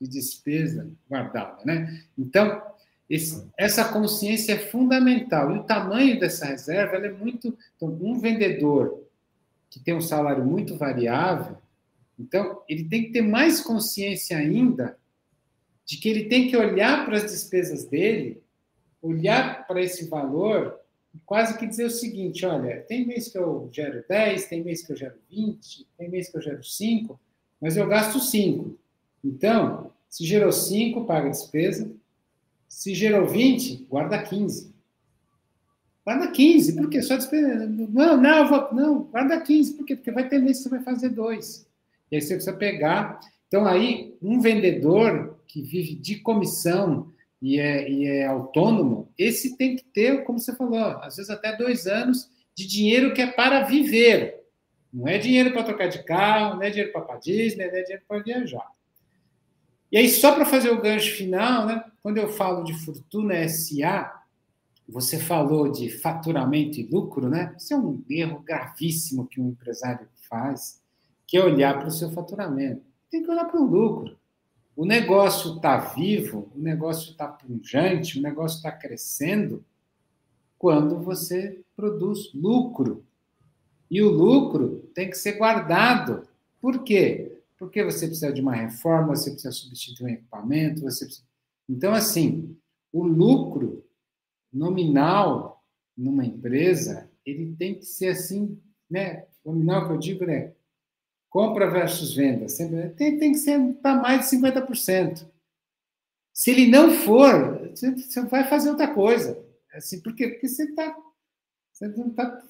[0.00, 2.02] de despesa guardada, né?
[2.18, 2.62] Então,
[3.08, 5.54] esse, essa consciência é fundamental.
[5.54, 7.56] E o tamanho dessa reserva é muito.
[7.76, 9.02] Então, um vendedor
[9.70, 11.56] que tem um salário muito variável,
[12.18, 14.96] então, ele tem que ter mais consciência ainda
[15.84, 18.42] de que ele tem que olhar para as despesas dele,
[19.00, 20.78] olhar para esse valor
[21.14, 24.86] e quase que dizer o seguinte: olha, tem mês que eu gero 10, tem mês
[24.86, 27.20] que eu gero 20, tem mês que eu gero 5,
[27.62, 28.76] mas eu gasto 5.
[29.24, 31.88] Então, se gerou 5, paga a despesa.
[32.68, 34.74] Se gerou 20, guarda 15.
[36.04, 37.00] Guarda 15, por quê?
[37.00, 37.66] Só despesa.
[37.66, 38.74] Não, não, vou...
[38.74, 39.94] não, guarda 15, por quê?
[39.94, 41.64] Porque vai ter mês que você vai fazer dois.
[42.10, 43.20] E aí você precisa pegar.
[43.46, 49.76] Então, aí, um vendedor que vive de comissão, e é, e é autônomo, esse tem
[49.76, 53.62] que ter, como você falou, às vezes até dois anos de dinheiro que é para
[53.62, 54.41] viver.
[54.92, 57.82] Não é dinheiro para trocar de carro, não é dinheiro para para Disney, não é
[57.82, 58.70] dinheiro para viajar.
[59.90, 61.84] E aí, só para fazer o gancho final, né?
[62.02, 64.22] quando eu falo de Fortuna SA,
[64.88, 67.54] você falou de faturamento e lucro, né?
[67.56, 70.82] Isso é um erro gravíssimo que um empresário faz,
[71.26, 72.82] que é olhar para o seu faturamento.
[73.10, 74.18] Tem que olhar para o lucro.
[74.74, 79.64] O negócio está vivo, o negócio está pungente, o negócio está crescendo
[80.58, 83.04] quando você produz lucro.
[83.92, 86.26] E o lucro tem que ser guardado.
[86.62, 87.42] Por quê?
[87.58, 91.26] Porque você precisa de uma reforma, você precisa substituir um equipamento, você precisa...
[91.68, 92.56] Então, assim,
[92.90, 93.84] o lucro
[94.50, 95.62] nominal
[95.94, 98.58] numa empresa, ele tem que ser assim,
[98.90, 99.26] né?
[99.44, 100.54] Nominal que eu digo é
[101.28, 102.48] compra versus venda.
[102.48, 105.26] Sempre, tem, tem que ser para mais de 50%.
[106.32, 109.38] Se ele não for, você vai fazer outra coisa.
[109.74, 110.28] Assim, por quê?
[110.28, 110.96] Porque você está.
[111.90, 112.42] Você não está.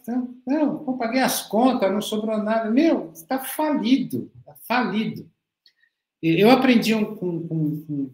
[0.47, 2.71] Não, paguei as contas, não sobrou nada.
[2.71, 4.31] Meu, está falido.
[4.41, 5.31] Está falido.
[6.21, 8.11] Eu aprendi um, com, com, um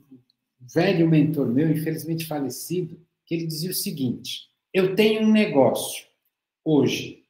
[0.60, 6.06] velho mentor meu, infelizmente falecido, que ele dizia o seguinte: eu tenho um negócio
[6.64, 7.24] hoje.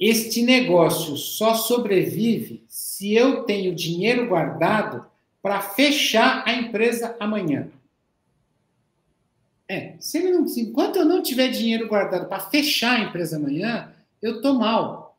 [0.00, 5.06] Este negócio só sobrevive se eu tenho dinheiro guardado
[5.42, 7.68] para fechar a empresa amanhã.
[9.68, 13.92] É, se ele não, enquanto eu não tiver dinheiro guardado para fechar a empresa amanhã,
[14.22, 15.18] eu estou mal.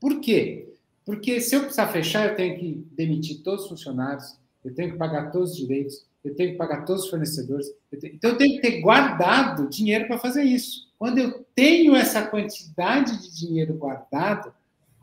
[0.00, 0.72] Por quê?
[1.04, 4.98] Porque se eu precisar fechar, eu tenho que demitir todos os funcionários, eu tenho que
[4.98, 7.66] pagar todos os direitos, eu tenho que pagar todos os fornecedores.
[7.90, 10.88] Eu tenho, então, eu tenho que ter guardado dinheiro para fazer isso.
[10.98, 14.52] Quando eu tenho essa quantidade de dinheiro guardado,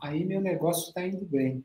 [0.00, 1.64] aí meu negócio está indo bem.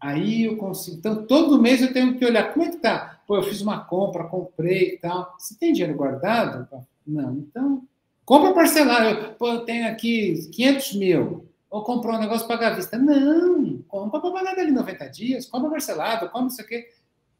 [0.00, 0.98] Aí eu consigo.
[0.98, 3.15] Então, todo mês eu tenho que olhar como é que tá.
[3.26, 5.34] Pô, eu fiz uma compra, comprei e tal.
[5.38, 6.68] Você tem dinheiro guardado?
[7.06, 7.34] Não.
[7.34, 7.82] Então,
[8.24, 9.08] compra parcelado.
[9.08, 11.48] Eu, pô, eu tenho aqui 500 mil.
[11.68, 12.96] Ou comprou um negócio pagar à vista.
[12.96, 13.78] Não.
[13.88, 15.46] Compra para pagar dali 90 dias.
[15.46, 16.30] Compra parcelado.
[16.30, 16.86] Compra isso aqui.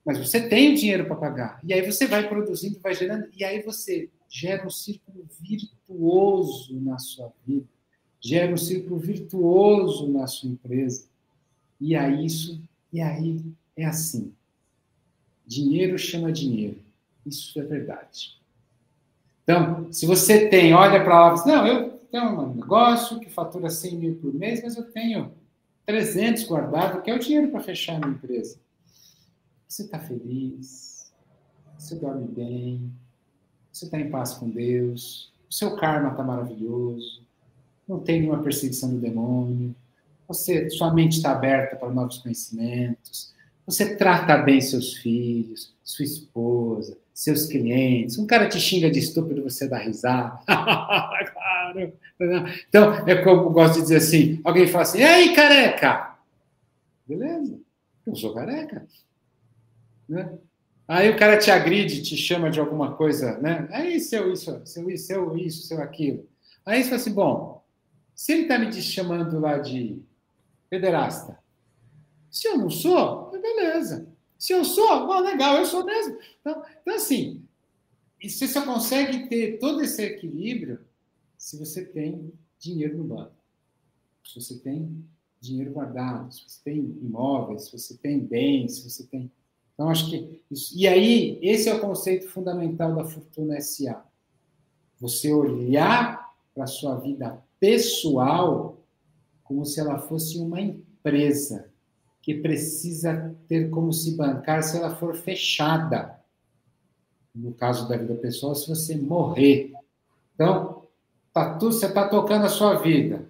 [0.05, 1.61] Mas você tem o dinheiro para pagar.
[1.65, 3.29] E aí você vai produzindo, vai gerando.
[3.37, 7.67] E aí você gera um círculo virtuoso na sua vida.
[8.21, 11.07] Gera um círculo virtuoso na sua empresa
[11.81, 12.61] e aí isso,
[12.93, 13.45] e aí
[13.77, 14.33] é assim.
[15.47, 16.79] Dinheiro chama dinheiro.
[17.25, 18.37] Isso é verdade.
[19.43, 23.97] Então, se você tem, olha para lá, não, eu tenho um negócio que fatura 100
[23.97, 25.33] mil por mês, mas eu tenho
[25.85, 28.59] 300 guardado, que é o dinheiro para fechar a minha empresa.
[29.69, 31.13] Você está feliz,
[31.79, 32.93] você dorme bem,
[33.73, 37.23] você está em paz com Deus, o seu karma está maravilhoso,
[37.87, 39.75] não tem nenhuma perseguição do demônio,
[40.27, 43.33] você, sua mente está aberta para novos conhecimentos,
[43.67, 48.17] você trata bem seus filhos, sua esposa, seus clientes.
[48.19, 50.39] Um cara te xinga de estúpido, você dá risada.
[50.47, 51.93] claro.
[52.69, 56.17] Então, é como eu gosto de dizer assim: alguém fala assim, e aí, careca?
[57.07, 57.59] Beleza,
[58.07, 58.87] eu sou careca.
[60.09, 60.39] Né?
[60.87, 63.67] Aí o cara te agride, te chama de alguma coisa, né?
[63.73, 66.29] Aí, seu isso, seu isso, seu isso, seu aquilo.
[66.65, 67.65] Aí você fala assim: bom,
[68.15, 70.01] se ele está me chamando lá de
[70.71, 71.39] pederasta.
[72.31, 73.26] Se eu não sou,
[73.77, 74.09] beleza.
[74.39, 76.19] Se eu sou, bom, legal, eu sou mesmo.
[76.41, 77.43] Então, então assim,
[78.23, 80.81] você só consegue ter todo esse equilíbrio
[81.39, 83.33] se você tem dinheiro no banco.
[84.25, 85.05] Se você tem
[85.41, 89.31] dinheiro guardado, se você tem imóveis, se você tem bens, se você tem.
[89.75, 90.41] Então, acho que.
[90.51, 90.77] Isso...
[90.77, 94.05] E aí, esse é o conceito fundamental da Fortuna SA.
[94.99, 98.83] Você olhar para a sua vida pessoal
[99.45, 101.71] como se ela fosse uma empresa
[102.27, 106.19] que precisa ter como se bancar se ela for fechada.
[107.33, 109.73] No caso da vida pessoal, se você morrer.
[110.35, 110.89] Então,
[111.33, 113.25] tá você está tocando a sua vida.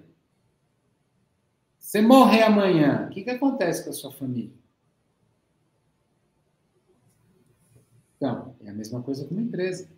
[1.79, 4.57] Você morrer amanhã, o que, que acontece com a sua família?
[8.17, 9.91] Então, é a mesma coisa com uma empresa.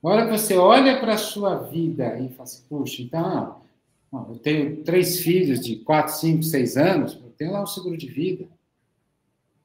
[0.00, 3.63] Na hora que você olha para a sua vida e fala assim, puxa, então,
[4.28, 8.06] eu tenho três filhos de 4, 5, 6 anos, eu tenho lá um seguro de
[8.06, 8.46] vida.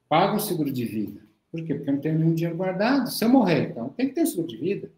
[0.08, 1.22] Pago o seguro de vida.
[1.52, 1.76] Por quê?
[1.76, 3.10] Porque eu não tenho nenhum dinheiro guardado.
[3.10, 4.92] Se eu morrer, então tem que ter seguro de vida.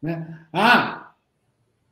[0.00, 0.46] Né?
[0.52, 1.14] Ah,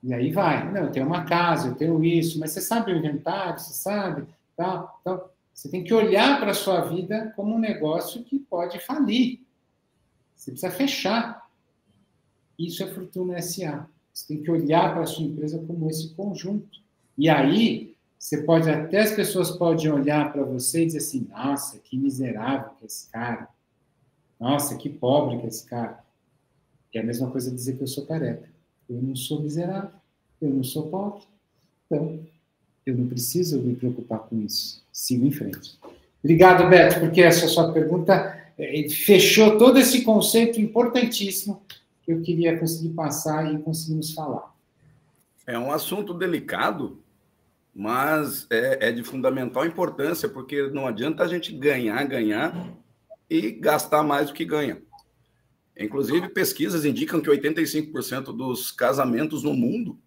[0.02, 0.70] e aí vai.
[0.72, 4.26] Não, eu tenho uma casa, eu tenho isso, mas você sabe o inventário, você sabe,
[4.56, 4.92] tá?
[5.00, 9.40] Então, você tem que olhar para a sua vida como um negócio que pode falir.
[10.34, 11.48] Você precisa fechar.
[12.58, 13.88] Isso é Fortuna SA.
[14.12, 16.81] Você tem que olhar para a sua empresa como esse conjunto.
[17.16, 21.78] E aí, você pode até as pessoas podem olhar para você e dizer assim: nossa,
[21.78, 23.48] que miserável que é esse cara.
[24.38, 26.02] Nossa, que pobre que é esse cara.
[26.94, 28.48] É a mesma coisa dizer que eu sou careca.
[28.88, 29.98] Eu não sou miserável,
[30.40, 31.22] eu não sou pobre.
[31.86, 32.20] Então,
[32.84, 34.84] eu não preciso me preocupar com isso.
[34.92, 35.78] Sigo em frente.
[36.22, 41.62] Obrigado, Beto, porque essa sua pergunta eh, fechou todo esse conceito importantíssimo
[42.04, 44.51] que eu queria conseguir passar e conseguimos falar.
[45.46, 47.02] É um assunto delicado,
[47.74, 52.54] mas é, é, de fundamental importância, porque não adianta a gente ganhar, ganhar
[53.28, 54.80] e gastar mais do que ganha.
[55.76, 59.98] Inclusive, pesquisas indicam que 85% dos casamentos no mundo,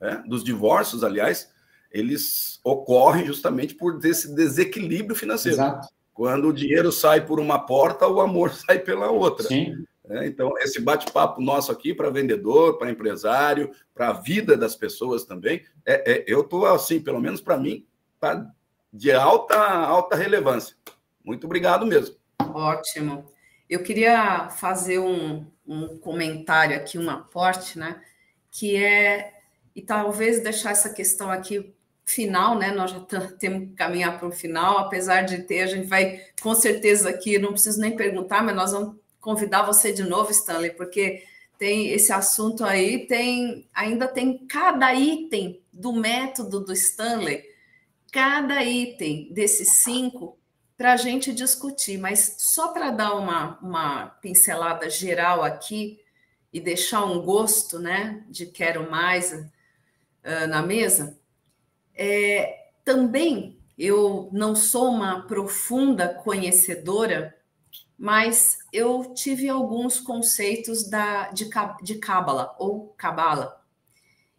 [0.00, 1.50] né, dos divórcios, aliás,
[1.90, 5.56] eles ocorrem justamente por esse desequilíbrio financeiro.
[5.56, 5.88] Exato.
[6.12, 9.46] Quando o dinheiro sai por uma porta, o amor sai pela outra.
[9.46, 9.84] Sim.
[10.08, 15.24] É, então, esse bate-papo nosso aqui para vendedor, para empresário, para a vida das pessoas
[15.24, 17.86] também, é, é eu estou assim, pelo menos para mim,
[18.18, 18.50] tá
[18.92, 20.76] de alta, alta relevância.
[21.24, 22.16] Muito obrigado mesmo.
[22.52, 23.30] Ótimo.
[23.70, 28.02] Eu queria fazer um, um comentário aqui, um aporte, né?
[28.50, 29.32] Que é,
[29.74, 31.72] e talvez deixar essa questão aqui
[32.04, 32.72] final, né?
[32.72, 33.00] Nós já
[33.38, 37.38] temos que caminhar para o final, apesar de ter, a gente vai com certeza aqui,
[37.38, 41.24] não preciso nem perguntar, mas nós vamos convidar você de novo, Stanley, porque
[41.56, 47.44] tem esse assunto aí, tem ainda tem cada item do método do Stanley,
[48.12, 50.36] cada item desses cinco
[50.76, 56.00] para a gente discutir, mas só para dar uma, uma pincelada geral aqui
[56.52, 61.16] e deixar um gosto, né, de quero mais uh, na mesa,
[61.94, 67.34] é, também eu não sou uma profunda conhecedora
[68.02, 71.48] mas eu tive alguns conceitos da, de,
[71.84, 73.62] de Cábala ou Cabala.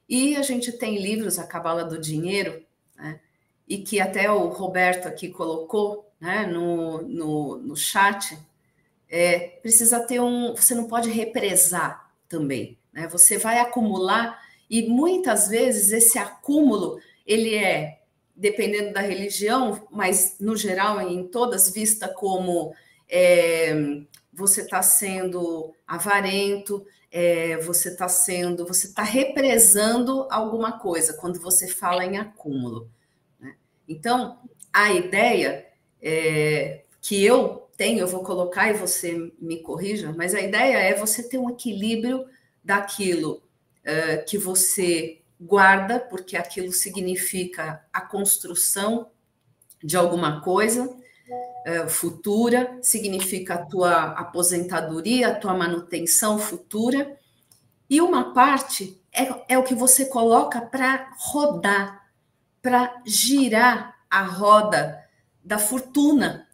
[0.10, 2.62] E a gente tem livros, a Cabala do Dinheiro,
[2.94, 3.22] né?
[3.66, 8.38] e que até o Roberto aqui colocou né, no, no, no chat,
[9.10, 10.54] é, precisa ter um.
[10.54, 12.78] Você não pode represar também.
[12.92, 13.08] Né?
[13.08, 18.02] Você vai acumular, e muitas vezes esse acúmulo ele é,
[18.36, 22.74] dependendo da religião, mas no geral, em todas, vista como
[23.16, 24.02] é,
[24.34, 31.68] você está sendo avarento, é, você está sendo, você está represando alguma coisa quando você
[31.68, 32.90] fala em acúmulo.
[33.40, 33.56] Né?
[33.88, 34.40] Então,
[34.74, 35.64] a ideia
[36.02, 40.96] é, que eu tenho, eu vou colocar e você me corrija, mas a ideia é
[40.96, 42.26] você ter um equilíbrio
[42.64, 43.44] daquilo
[43.84, 49.12] é, que você guarda, porque aquilo significa a construção
[49.84, 50.98] de alguma coisa,
[51.30, 57.18] uh, futura, significa a tua aposentadoria, a tua manutenção futura,
[57.90, 62.08] e uma parte é, é o que você coloca para rodar,
[62.62, 65.04] para girar a roda
[65.44, 66.48] da fortuna,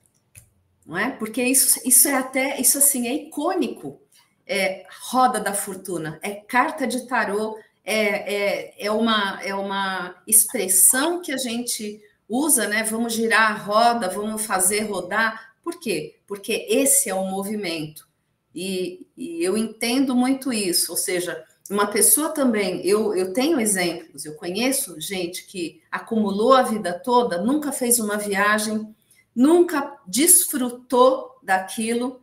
[0.86, 1.12] não é?
[1.12, 4.02] Porque isso, isso é até, isso assim, é icônico,
[4.46, 11.22] é roda da fortuna, é carta de tarô, é, é, é, uma, é uma expressão
[11.22, 12.84] que a gente usa, né?
[12.84, 15.54] Vamos girar a roda, vamos fazer rodar.
[15.64, 16.20] Por quê?
[16.28, 18.08] Porque esse é o movimento.
[18.54, 20.92] E, e eu entendo muito isso.
[20.92, 26.64] Ou seja, uma pessoa também, eu, eu tenho exemplos, eu conheço gente que acumulou a
[26.64, 28.96] vida toda, nunca fez uma viagem,
[29.36, 32.22] nunca desfrutou daquilo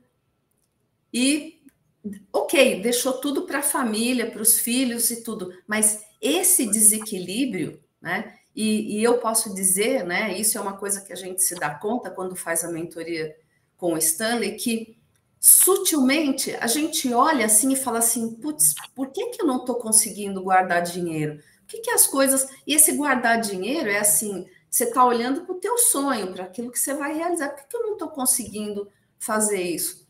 [1.14, 1.62] e,
[2.32, 8.34] ok, deixou tudo para a família, para os filhos e tudo, mas esse desequilíbrio, né?
[8.57, 11.74] E, e, eu posso dizer, né, isso é uma coisa que a gente se dá
[11.74, 13.37] conta quando faz a mentoria
[13.76, 14.96] com o Stanley, que
[15.38, 19.74] sutilmente a gente olha assim e fala assim, putz, por que, que eu não estou
[19.74, 21.38] conseguindo guardar dinheiro?
[21.64, 22.49] O que, que as coisas...
[22.66, 26.72] E esse guardar dinheiro é assim, você está olhando para o teu sonho, para aquilo
[26.72, 27.50] que você vai realizar.
[27.50, 28.88] Por que, que eu não estou conseguindo
[29.18, 30.07] fazer isso?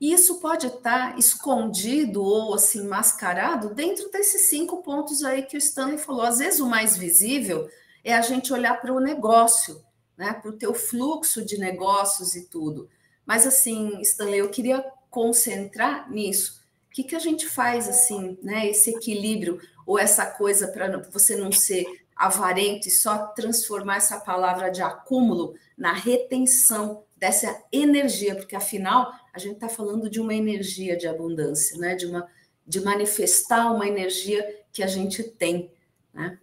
[0.00, 5.56] E isso pode estar tá escondido ou assim mascarado dentro desses cinco pontos aí que
[5.56, 6.22] o Stanley falou.
[6.22, 7.68] Às vezes o mais visível
[8.04, 9.84] é a gente olhar para o negócio,
[10.16, 10.32] né?
[10.32, 12.88] Para o teu fluxo de negócios e tudo.
[13.24, 16.60] Mas assim, Stanley, eu queria concentrar nisso.
[16.88, 18.68] O que, que a gente faz assim, né?
[18.68, 24.70] Esse equilíbrio ou essa coisa para você não ser avarento e só transformar essa palavra
[24.70, 30.96] de acúmulo na retenção dessa energia, porque afinal a gente está falando de uma energia
[30.96, 31.94] de abundância, né?
[31.94, 32.28] De uma
[32.66, 35.72] de manifestar uma energia que a gente tem,
[36.14, 36.38] né?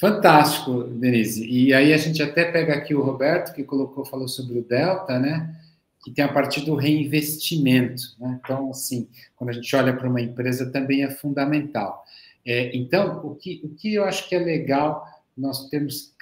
[0.00, 1.46] Fantástico, Denise.
[1.46, 5.18] E aí a gente até pega aqui o Roberto, que colocou, falou sobre o Delta,
[5.18, 5.54] né?
[6.04, 8.02] Que tem a partir do reinvestimento.
[8.18, 8.38] Né?
[8.42, 12.04] Então, assim, quando a gente olha para uma empresa, também é fundamental.
[12.44, 15.06] É, então, o que, o que eu acho que é legal
[15.36, 16.14] nós temos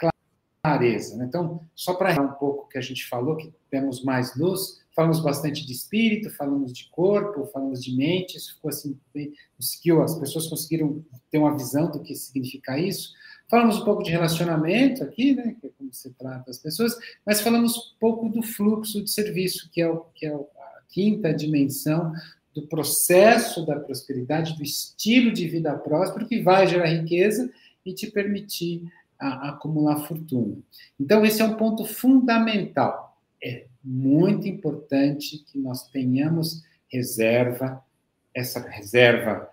[0.62, 1.16] clareza.
[1.16, 1.26] Né?
[1.26, 5.66] Então, só para um pouco que a gente falou, que temos mais luz, falamos bastante
[5.66, 10.46] de espírito, falamos de corpo, falamos de mente, isso ficou assim, bem, conseguiu, as pessoas
[10.46, 13.12] conseguiram ter uma visão do que significa isso.
[13.52, 16.96] Falamos um pouco de relacionamento aqui, né, que é como se trata as pessoas,
[17.26, 20.40] mas falamos um pouco do fluxo de serviço, que é, o, que é a
[20.88, 22.14] quinta dimensão
[22.54, 27.52] do processo da prosperidade, do estilo de vida próspero que vai gerar riqueza
[27.84, 30.56] e te permitir a, acumular fortuna.
[30.98, 33.20] Então, esse é um ponto fundamental.
[33.44, 37.84] É muito importante que nós tenhamos reserva,
[38.32, 39.46] essa reserva,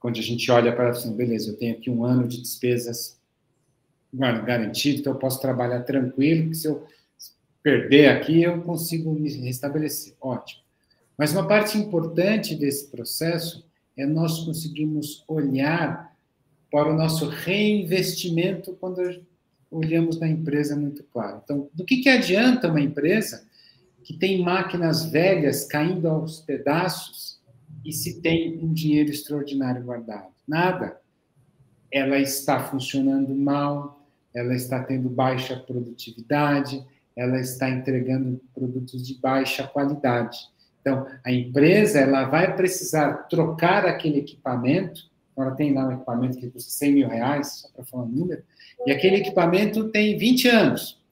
[0.00, 3.22] quando a gente olha para assim, beleza, eu tenho aqui um ano de despesas
[4.16, 6.86] garantido, então eu posso trabalhar tranquilo, que se eu
[7.62, 10.14] perder aqui, eu consigo me restabelecer.
[10.20, 10.62] Ótimo.
[11.16, 13.64] Mas uma parte importante desse processo
[13.96, 16.14] é nós conseguirmos olhar
[16.70, 19.00] para o nosso reinvestimento quando
[19.70, 21.40] olhamos na empresa muito claro.
[21.42, 23.46] Então, do que, que adianta uma empresa
[24.02, 27.40] que tem máquinas velhas caindo aos pedaços
[27.84, 30.28] e se tem um dinheiro extraordinário guardado?
[30.46, 31.00] Nada.
[31.90, 34.03] Ela está funcionando mal,
[34.34, 36.84] ela está tendo baixa produtividade,
[37.16, 40.38] ela está entregando produtos de baixa qualidade.
[40.80, 46.50] Então, a empresa ela vai precisar trocar aquele equipamento ela tem lá um equipamento que
[46.50, 48.42] custa 100 mil reais, só para falar um número,
[48.86, 51.02] e aquele equipamento tem 20 anos.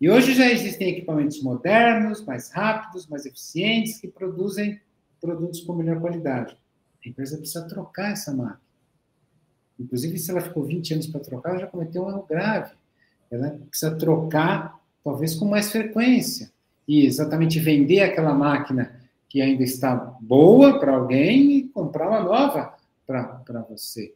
[0.00, 4.80] E hoje já existem equipamentos modernos, mais rápidos, mais eficientes, que produzem
[5.20, 6.56] produtos com melhor qualidade.
[7.04, 8.63] A empresa precisa trocar essa máquina.
[9.78, 12.72] Inclusive, se ela ficou 20 anos para trocar, ela já cometeu um erro grave.
[13.30, 16.52] Ela precisa trocar, talvez com mais frequência.
[16.86, 22.76] E exatamente vender aquela máquina que ainda está boa para alguém e comprar uma nova
[23.06, 24.14] para você.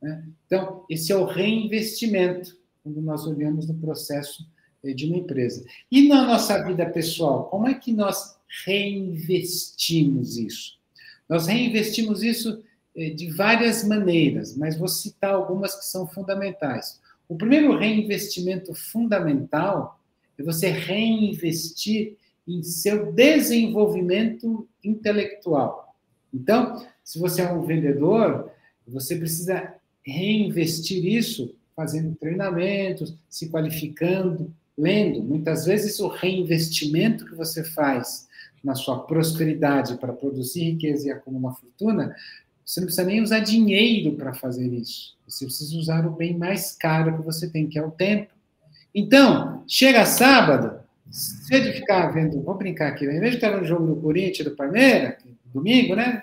[0.00, 0.24] Né?
[0.46, 4.46] Então, esse é o reinvestimento, quando nós olhamos no processo
[4.82, 5.64] eh, de uma empresa.
[5.90, 10.78] E na nossa vida pessoal, como é que nós reinvestimos isso?
[11.28, 12.62] Nós reinvestimos isso
[13.14, 17.00] de várias maneiras, mas vou citar algumas que são fundamentais.
[17.28, 20.00] O primeiro reinvestimento fundamental
[20.38, 22.16] é você reinvestir
[22.46, 25.94] em seu desenvolvimento intelectual.
[26.32, 28.50] Então, se você é um vendedor,
[28.86, 35.22] você precisa reinvestir isso fazendo treinamentos, se qualificando, lendo.
[35.22, 38.26] Muitas vezes o reinvestimento que você faz
[38.64, 42.16] na sua prosperidade para produzir riqueza e acumular fortuna,
[42.68, 45.16] você não precisa nem usar dinheiro para fazer isso.
[45.26, 48.30] Você precisa usar o bem mais caro que você tem, que é o tempo.
[48.94, 50.78] Então, chega sábado,
[51.10, 53.16] se de ficar vendo, vou brincar aqui, né?
[53.16, 55.16] em vez de estar no jogo do Corinthians do Palmeiras,
[55.46, 56.20] domingo, né?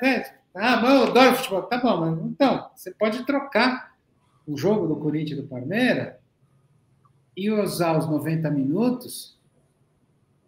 [0.54, 1.64] Ah, mas eu adoro futebol.
[1.64, 3.96] Tá bom, mas então, você pode trocar
[4.46, 6.14] o jogo do Corinthians do Palmeiras
[7.36, 9.36] e usar os 90 minutos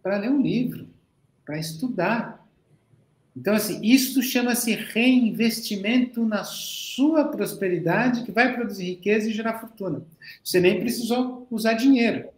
[0.00, 0.86] para ler um livro,
[1.44, 2.37] para estudar.
[3.38, 10.02] Então, assim, isso chama-se reinvestimento na sua prosperidade, que vai produzir riqueza e gerar fortuna.
[10.42, 12.30] Você nem precisou usar dinheiro.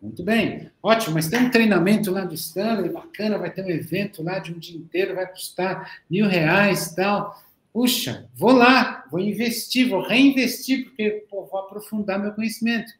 [0.00, 4.22] Muito bem, ótimo, mas tem um treinamento lá do Stanley, bacana, vai ter um evento
[4.22, 7.36] lá de um dia inteiro, vai custar mil reais tal.
[7.72, 12.92] Puxa, vou lá, vou investir, vou reinvestir, porque pô, vou aprofundar meu conhecimento.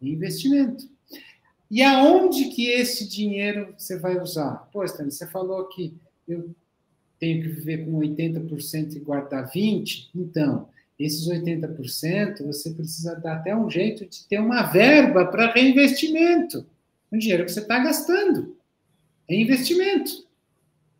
[0.00, 0.88] Investimento.
[1.68, 4.68] E aonde que esse dinheiro você vai usar?
[4.72, 5.92] Pô, Stanley, você falou que
[6.28, 6.54] eu
[7.18, 10.08] tenho que viver com 80% e guardar 20%.
[10.14, 10.68] Então,
[10.98, 16.66] esses 80% você precisa dar até um jeito de ter uma verba para reinvestimento.
[17.10, 18.56] O dinheiro que você está gastando.
[19.28, 20.24] É investimento.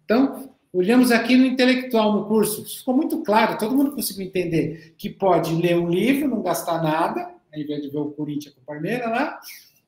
[0.04, 5.08] Então, olhamos aqui no intelectual, no curso, ficou muito claro, todo mundo conseguiu entender que
[5.08, 8.64] pode ler um livro, não gastar nada, ao invés de ver o Corinthians com o
[8.64, 9.40] Palmeiras lá,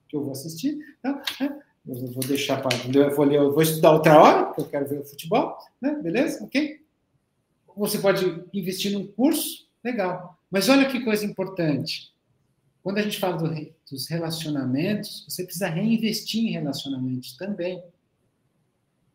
[0.08, 0.78] que eu vou assistir.
[0.98, 1.20] Então?
[1.88, 2.76] Eu vou deixar para.
[2.92, 5.98] Eu vou, ler, eu vou estudar outra hora, porque eu quero ver o futebol, né?
[6.02, 6.44] beleza?
[6.44, 6.80] Ok?
[7.76, 10.36] Você pode investir num curso, Legal.
[10.50, 12.12] Mas olha que coisa importante.
[12.82, 13.48] Quando a gente fala do,
[13.88, 17.80] dos relacionamentos, você precisa reinvestir em relacionamentos também.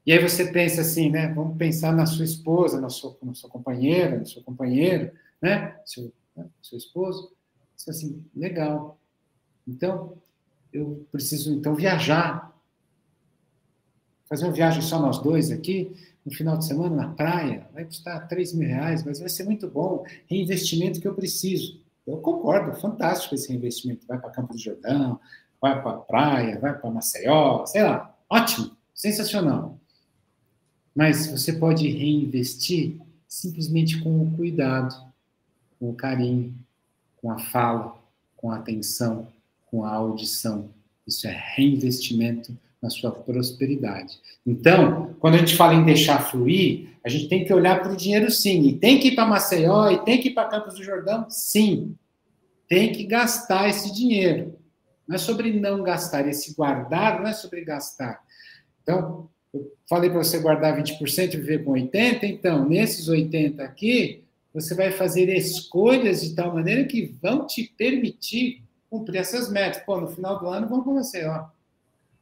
[0.05, 1.33] E aí você pensa assim, né?
[1.33, 5.11] Vamos pensar na sua esposa, na sua, na sua companheira, no seu companheiro,
[5.41, 5.77] né?
[5.85, 6.45] Seu, né?
[6.61, 7.33] seu esposo.
[7.75, 8.97] Você assim, legal.
[9.67, 10.17] Então,
[10.71, 12.50] eu preciso então viajar.
[14.31, 15.91] Fazer uma viagem só nós dois aqui,
[16.25, 19.67] no final de semana na praia, vai custar 3 mil reais, mas vai ser muito
[19.67, 21.81] bom, reinvestimento que eu preciso.
[22.07, 24.07] Eu concordo, fantástico esse reinvestimento.
[24.07, 25.19] Vai para Campo do Jordão,
[25.59, 29.77] vai para a praia, vai para Maceió, sei lá, ótimo, sensacional.
[30.95, 34.95] Mas você pode reinvestir simplesmente com o cuidado,
[35.77, 36.55] com o carinho,
[37.17, 37.99] com a fala,
[38.37, 39.27] com a atenção,
[39.69, 40.69] com a audição.
[41.05, 44.19] Isso é reinvestimento na sua prosperidade.
[44.45, 47.95] Então, quando a gente fala em deixar fluir, a gente tem que olhar para o
[47.95, 48.63] dinheiro sim.
[48.67, 51.95] E tem que ir para Maceió, e tem que ir para Campos do Jordão, sim.
[52.67, 54.57] Tem que gastar esse dinheiro.
[55.07, 58.21] Não é sobre não gastar, esse guardar não é sobre gastar.
[58.81, 64.23] Então, eu falei para você guardar 20% e viver com 80%, então, nesses 80% aqui,
[64.53, 69.81] você vai fazer escolhas de tal maneira que vão te permitir cumprir essas metas.
[69.83, 71.45] Pô, no final do ano vamos com você, ó.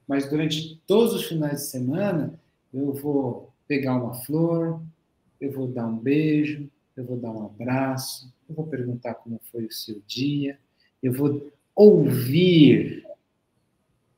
[0.09, 2.33] Mas durante todos os finais de semana,
[2.73, 4.81] eu vou pegar uma flor,
[5.39, 6.67] eu vou dar um beijo,
[6.97, 10.57] eu vou dar um abraço, eu vou perguntar como foi o seu dia,
[11.03, 13.05] eu vou ouvir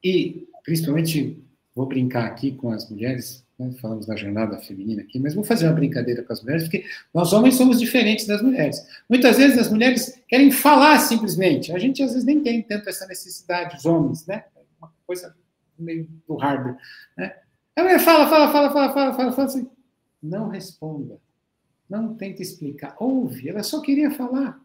[0.02, 1.44] e, principalmente,
[1.76, 3.76] vou brincar aqui com as mulheres, né?
[3.82, 7.34] falamos da jornada feminina aqui, mas vou fazer uma brincadeira com as mulheres, porque nós
[7.34, 8.82] homens somos diferentes das mulheres.
[9.10, 13.06] Muitas vezes as mulheres querem falar simplesmente, a gente às vezes nem tem tanto essa
[13.08, 14.46] necessidade, os homens, né?
[14.80, 15.36] Uma coisa
[15.82, 16.78] meio do hardware,
[17.18, 17.36] né?
[17.76, 19.70] A fala, fala, fala, fala, fala, fala, fala assim,
[20.22, 21.20] não responda,
[21.90, 24.60] não tente explicar, ouve, ela só queria falar,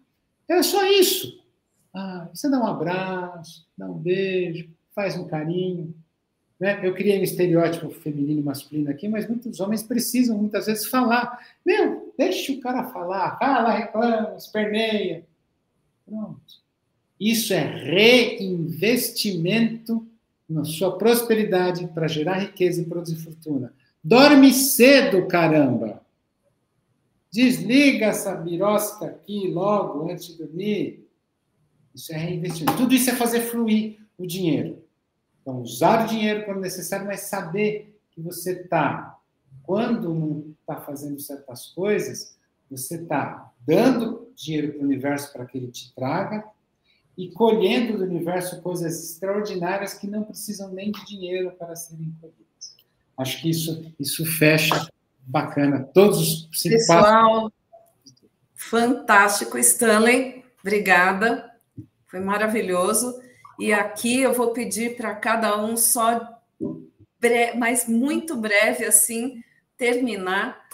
[0.48, 1.44] era só isso.
[1.94, 5.94] Ah, você dá um abraço, dá um beijo, faz um carinho,
[6.58, 6.80] né?
[6.86, 11.38] Eu criei um estereótipo feminino e masculino aqui, mas muitos homens precisam muitas vezes falar.
[11.64, 15.26] Meu, deixa o cara falar, fala, reclama, esperneia.
[16.04, 16.66] Pronto.
[17.18, 20.06] Isso é reinvestimento
[20.48, 23.72] na sua prosperidade para gerar riqueza e produzir fortuna.
[24.02, 26.00] Dorme cedo, caramba!
[27.30, 31.06] Desliga essa birosca aqui logo antes de dormir.
[31.94, 32.78] Isso é reinvestimento.
[32.78, 34.82] Tudo isso é fazer fluir o dinheiro.
[35.42, 39.18] Então, usar o dinheiro quando necessário, mas saber que você está,
[39.62, 42.36] quando não está fazendo certas coisas,
[42.70, 46.44] você está dando dinheiro para o universo para que ele te traga
[47.16, 52.76] e colhendo do universo coisas extraordinárias que não precisam nem de dinheiro para serem colhidas.
[53.16, 54.88] Acho que isso, isso fecha
[55.20, 55.88] bacana.
[55.94, 57.50] Todos os Pessoal,
[58.54, 60.44] fantástico, Stanley.
[60.60, 61.50] Obrigada.
[62.06, 63.18] Foi maravilhoso.
[63.58, 66.38] E aqui eu vou pedir para cada um só,
[67.56, 69.42] mas muito breve assim,
[69.78, 70.65] terminar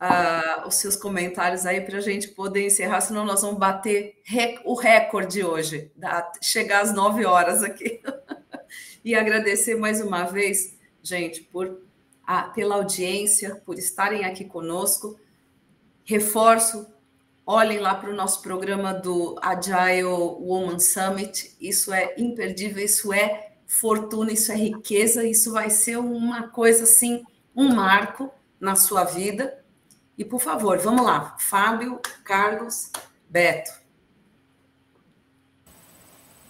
[0.00, 4.60] uh, os seus comentários aí para a gente poder encerrar, senão nós vamos bater rec
[4.64, 8.00] o recorde hoje, da, chegar às nove horas aqui.
[9.04, 11.80] e agradecer mais uma vez, gente, por
[12.26, 15.18] a, pela audiência, por estarem aqui conosco.
[16.04, 16.86] Reforço
[17.48, 21.56] Olhem lá para o nosso programa do Agile Woman Summit.
[21.60, 27.22] Isso é imperdível, isso é fortuna, isso é riqueza, isso vai ser uma coisa assim,
[27.54, 29.64] um marco na sua vida.
[30.18, 32.90] E por favor, vamos lá, Fábio, Carlos,
[33.28, 33.70] Beto.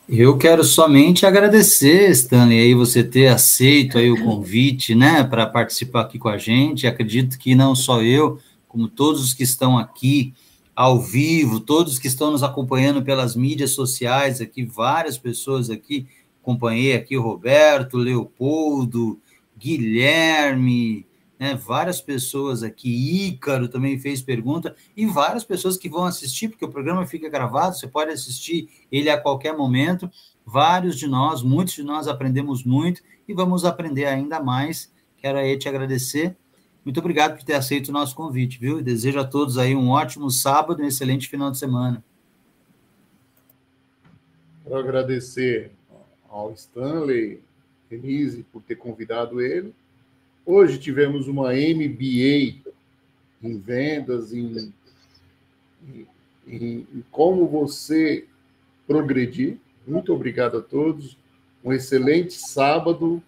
[0.08, 6.02] Eu quero somente agradecer, Stanley, aí você ter aceito aí o convite, né, para participar
[6.02, 6.86] aqui com a gente.
[6.86, 8.38] Acredito que não só eu,
[8.68, 10.32] como todos os que estão aqui
[10.76, 16.06] ao vivo, todos que estão nos acompanhando pelas mídias sociais aqui, várias pessoas aqui,
[16.40, 19.18] acompanhei aqui Roberto, Leopoldo,
[19.58, 21.04] Guilherme,
[21.38, 26.64] né, várias pessoas aqui, Ícaro também fez pergunta, e várias pessoas que vão assistir, porque
[26.64, 30.10] o programa fica gravado, você pode assistir ele a qualquer momento.
[30.44, 34.92] Vários de nós, muitos de nós aprendemos muito e vamos aprender ainda mais.
[35.18, 36.36] Quero aí te agradecer
[36.86, 38.80] muito obrigado por ter aceito o nosso convite, viu?
[38.80, 42.02] Desejo a todos aí um ótimo sábado e um excelente final de semana.
[44.62, 45.72] Quero agradecer
[46.28, 47.42] ao Stanley,
[47.90, 49.74] Denise, por ter convidado ele.
[50.46, 52.62] Hoje tivemos uma MBA
[53.42, 54.72] em vendas, em,
[56.46, 58.28] em, em como você
[58.86, 59.58] progredir.
[59.84, 61.18] Muito obrigado a todos.
[61.64, 63.20] Um excelente sábado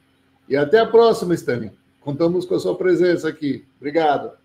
[0.48, 1.72] e até a próxima, Stanley.
[2.00, 3.66] Contamos com a sua presença aqui.
[3.78, 4.38] Obrigado.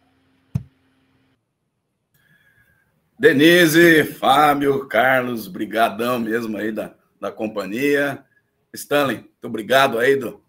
[3.20, 8.26] Denise, Fábio, Carlos, brigadão mesmo aí da, da companhia.
[8.74, 10.42] Stanley, muito obrigado aí do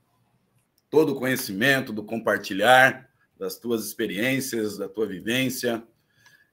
[0.94, 5.82] todo o conhecimento, do compartilhar das tuas experiências, da tua vivência.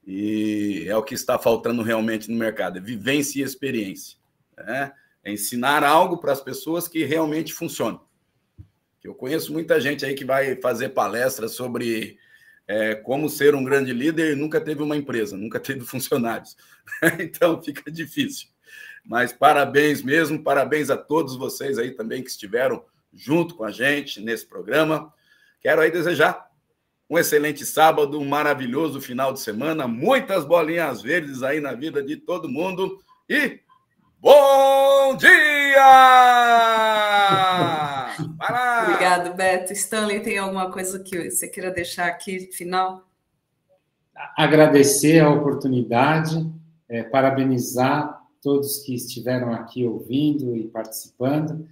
[0.03, 4.17] E é o que está faltando realmente no mercado, é vivência e experiência.
[4.57, 4.91] Né?
[5.23, 7.99] É ensinar algo para as pessoas que realmente funciona
[8.99, 12.19] que eu conheço muita gente aí que vai fazer palestras sobre
[12.67, 16.55] é, como ser um grande líder e nunca teve uma empresa, nunca teve funcionários.
[17.19, 18.47] então fica difícil.
[19.03, 24.21] Mas parabéns mesmo, parabéns a todos vocês aí também que estiveram junto com a gente
[24.21, 25.13] nesse programa.
[25.59, 26.49] Quero aí desejar
[27.09, 32.15] um excelente sábado, um maravilhoso final de semana, muitas bolinhas verdes aí na vida de
[32.15, 33.59] todo mundo e
[34.21, 35.31] Bom dia!
[38.19, 38.83] Obrigada.
[38.83, 39.73] Obrigado, Beto.
[39.73, 43.09] Stanley, tem alguma coisa que você queira deixar aqui, final?
[44.37, 46.47] Agradecer a oportunidade,
[46.87, 51.67] é, parabenizar todos que estiveram aqui ouvindo e participando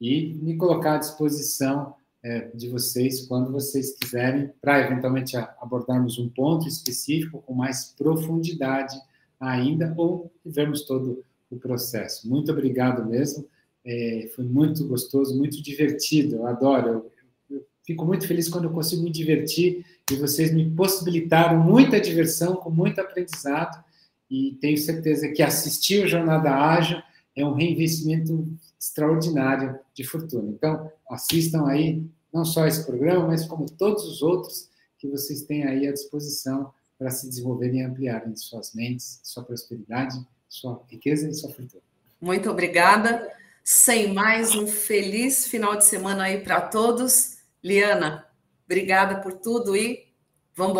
[0.00, 6.28] e me colocar à disposição é, de vocês quando vocês quiserem, para eventualmente abordarmos um
[6.28, 8.98] ponto específico com mais profundidade
[9.38, 12.28] ainda ou vermos todo o processo.
[12.28, 13.46] Muito obrigado mesmo.
[13.84, 16.36] É, foi muito gostoso, muito divertido.
[16.36, 16.88] Eu adoro.
[16.88, 22.00] Eu, eu fico muito feliz quando eu consigo me divertir e vocês me possibilitaram muita
[22.00, 23.84] diversão, com muito aprendizado.
[24.30, 27.02] E tenho certeza que assistir o Jornada Ágil
[27.36, 28.48] é um reinvestimento
[28.78, 30.50] extraordinário de fortuna.
[30.50, 35.64] Então, assistam aí não só esse programa, mas como todos os outros que vocês têm
[35.64, 41.34] aí à disposição para se desenvolverem e ampliarem suas mentes, sua prosperidade, sua riqueza e
[41.34, 41.82] sua fortuna.
[42.20, 43.30] Muito obrigada.
[43.62, 47.38] Sem mais, um feliz final de semana aí para todos.
[47.62, 48.26] Liana,
[48.64, 50.06] obrigada por tudo e.
[50.54, 50.72] Vamos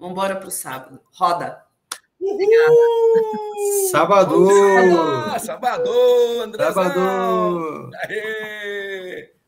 [0.00, 1.00] embora para o sábado.
[1.12, 1.63] Roda.
[2.20, 2.74] Obrigada.
[3.90, 4.48] Sábado!
[5.40, 5.90] Sábado,
[6.42, 6.64] André!
[6.72, 7.90] Sábado!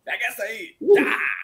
[0.05, 0.77] Pega essa aí!
[0.95, 1.36] Tá.